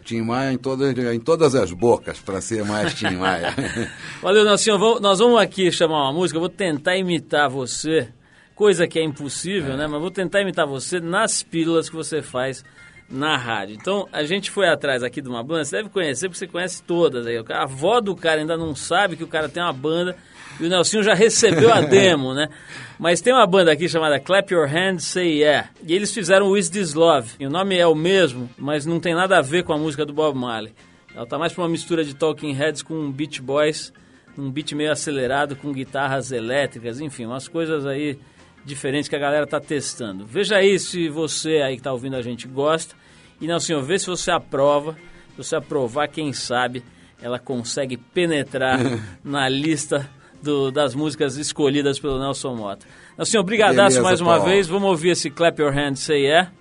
[0.05, 3.53] Tim Maia em todas, em todas as bocas, para ser mais Tim Maia.
[4.21, 4.99] Valeu, Nelson.
[5.01, 8.09] Nós vamos aqui chamar uma música, eu vou tentar imitar você
[8.53, 9.87] coisa que é impossível, né?
[9.87, 12.63] Mas vou tentar imitar você nas pílulas que você faz
[13.09, 13.75] na rádio.
[13.75, 16.83] Então, a gente foi atrás aqui de uma banda, você deve conhecer, porque você conhece
[16.83, 17.37] todas aí.
[17.49, 20.15] A avó do cara ainda não sabe que o cara tem uma banda
[20.59, 22.49] e o Nelsinho já recebeu a demo, né?
[22.97, 25.69] Mas tem uma banda aqui chamada Clap Your Hands, Say Yeah.
[25.85, 27.31] E eles fizeram With This Love.
[27.39, 30.05] E o nome é o mesmo, mas não tem nada a ver com a música
[30.05, 30.73] do Bob Marley.
[31.13, 33.91] Ela tá mais pra uma mistura de Talking Heads com Beach Boys,
[34.37, 38.19] um beat meio acelerado com guitarras elétricas, enfim, umas coisas aí
[38.65, 40.25] diferentes que a galera tá testando.
[40.25, 42.95] Veja aí se você aí que tá ouvindo a gente gosta.
[43.39, 44.93] E não, senhor, vê se você aprova.
[45.31, 46.83] Se você aprovar, quem sabe
[47.21, 48.79] ela consegue penetrar
[49.23, 50.09] na lista
[50.45, 52.85] do, das músicas escolhidas pelo Nelson Mota.
[53.17, 54.49] Nelson, obrigadaço mais uma Paulo.
[54.49, 54.67] vez.
[54.67, 56.51] Vamos ouvir esse Clap Your Hands Say Yeah.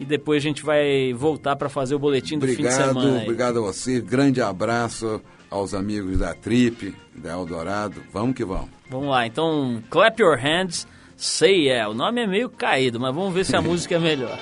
[0.00, 3.18] E depois a gente vai voltar para fazer o boletim do obrigado, fim de semana.
[3.18, 3.22] Aí.
[3.24, 4.00] Obrigado a você.
[4.00, 8.02] Grande abraço aos amigos da Trip, da Eldorado.
[8.12, 8.70] Vamos que vamos.
[8.90, 9.24] Vamos lá.
[9.26, 10.86] Então, Clap Your Hands
[11.16, 11.88] Say Yeah.
[11.90, 14.36] O nome é meio caído, mas vamos ver se a música é melhor.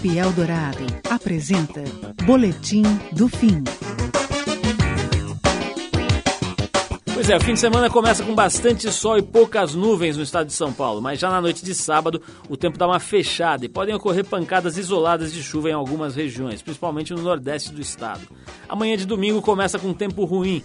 [0.00, 1.84] Trip Eldorado apresenta
[2.24, 2.82] Boletim
[3.12, 3.62] do Fim.
[7.12, 10.46] Pois é, o fim de semana começa com bastante sol e poucas nuvens no estado
[10.46, 13.68] de São Paulo, mas já na noite de sábado o tempo dá uma fechada e
[13.68, 18.22] podem ocorrer pancadas isoladas de chuva em algumas regiões, principalmente no nordeste do estado.
[18.66, 20.64] Amanhã de domingo começa com tempo ruim,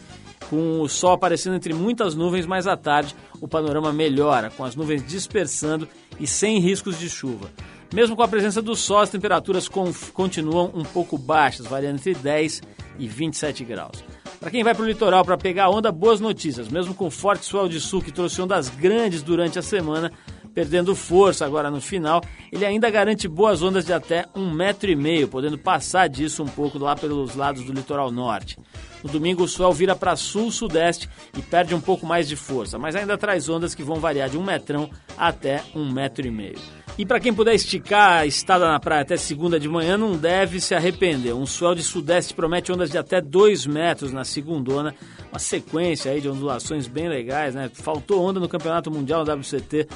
[0.49, 4.77] com o sol aparecendo entre muitas nuvens, mas à tarde o panorama melhora, com as
[4.77, 7.49] nuvens dispersando e sem riscos de chuva.
[7.93, 9.69] Mesmo com a presença do sol, as temperaturas
[10.13, 12.61] continuam um pouco baixas, variando entre 10
[12.99, 14.03] e 27 graus.
[14.39, 16.67] Para quem vai para o litoral para pegar onda, boas notícias.
[16.67, 20.11] Mesmo com forte swell de sul que trouxe ondas grandes durante a semana,
[20.55, 24.95] perdendo força agora no final, ele ainda garante boas ondas de até um metro e
[24.95, 28.57] meio, podendo passar disso um pouco lá pelos lados do litoral norte.
[29.03, 32.95] No domingo o swell vira para sul-sudeste e perde um pouco mais de força, mas
[32.95, 36.57] ainda traz ondas que vão variar de um metrão até um metro e meio.
[36.97, 40.61] E para quem puder esticar a estada na praia até segunda de manhã, não deve
[40.61, 41.33] se arrepender.
[41.33, 44.95] Um swell de sudeste promete ondas de até 2 metros na segundona,
[45.29, 47.69] uma sequência aí de ondulações bem legais, né?
[47.73, 49.89] Faltou onda no Campeonato Mundial WCT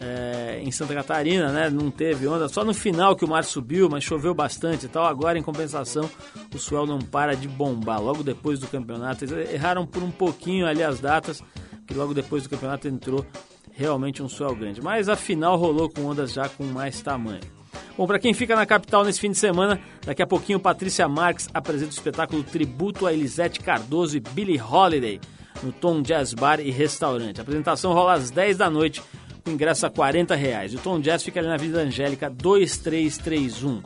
[0.00, 1.70] é, em Santa Catarina, né?
[1.70, 5.04] Não teve onda, só no final que o mar subiu, mas choveu bastante e tal.
[5.04, 6.08] Agora, em compensação,
[6.54, 8.00] o swell não para de bombar.
[8.00, 11.42] Logo depois do campeonato, eles erraram por um pouquinho ali as datas,
[11.86, 13.24] que logo depois do campeonato entrou
[13.72, 14.82] realmente um swell grande.
[14.82, 17.56] Mas a final rolou com ondas já com mais tamanho.
[17.96, 21.48] Bom, para quem fica na capital nesse fim de semana, daqui a pouquinho Patrícia Marques
[21.52, 25.18] apresenta o espetáculo Tributo a Elisete Cardoso e Billie Holiday
[25.62, 27.40] no Tom Jazz Bar e Restaurante.
[27.40, 29.02] A apresentação rola às 10 da noite,
[29.50, 30.74] ingresso a 40 reais.
[30.74, 33.82] O Tom Jazz fica ali na Avenida Angélica 2331.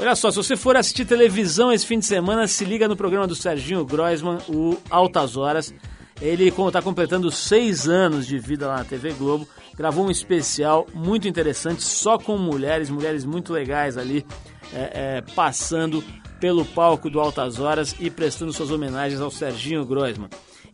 [0.00, 3.26] Olha só, se você for assistir televisão esse fim de semana, se liga no programa
[3.26, 5.74] do Serginho Groisman, o Altas Horas.
[6.20, 9.46] Ele está completando seis anos de vida lá na TV Globo.
[9.76, 14.24] Gravou um especial muito interessante, só com mulheres, mulheres muito legais ali,
[14.72, 16.02] é, é, passando
[16.40, 20.28] pelo palco do Altas Horas e prestando suas homenagens ao Serginho Groisman.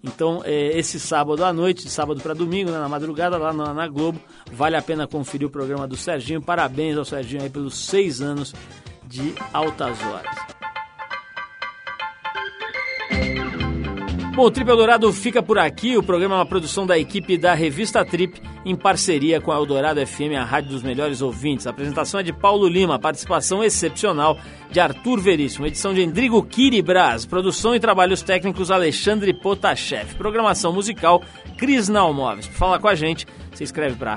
[0.05, 3.73] Então, é, esse sábado à noite, de sábado para domingo, né, na madrugada, lá na,
[3.73, 4.21] na, Globo,
[4.53, 6.43] vale a pena conferir o programa do Serginho.
[6.43, 8.55] Parabéns ao Serginho aí pelos seis anos
[9.07, 10.55] de Altas Horas.
[14.35, 15.97] Bom, o Trip Eldorado fica por aqui.
[15.97, 20.05] O programa é uma produção da equipe da revista Trip, em parceria com a Eldorado
[20.05, 21.69] FM, a rádio dos melhores ouvintes.
[21.69, 24.37] A apresentação é de Paulo Lima, participação excepcional
[24.73, 31.23] de Arthur Veríssimo, edição de Endrigo Kiribras, produção e trabalhos técnicos Alexandre Potashev, programação musical
[31.57, 32.49] Cris Nalmoves.
[32.49, 34.17] Para falar com a gente, você escreve para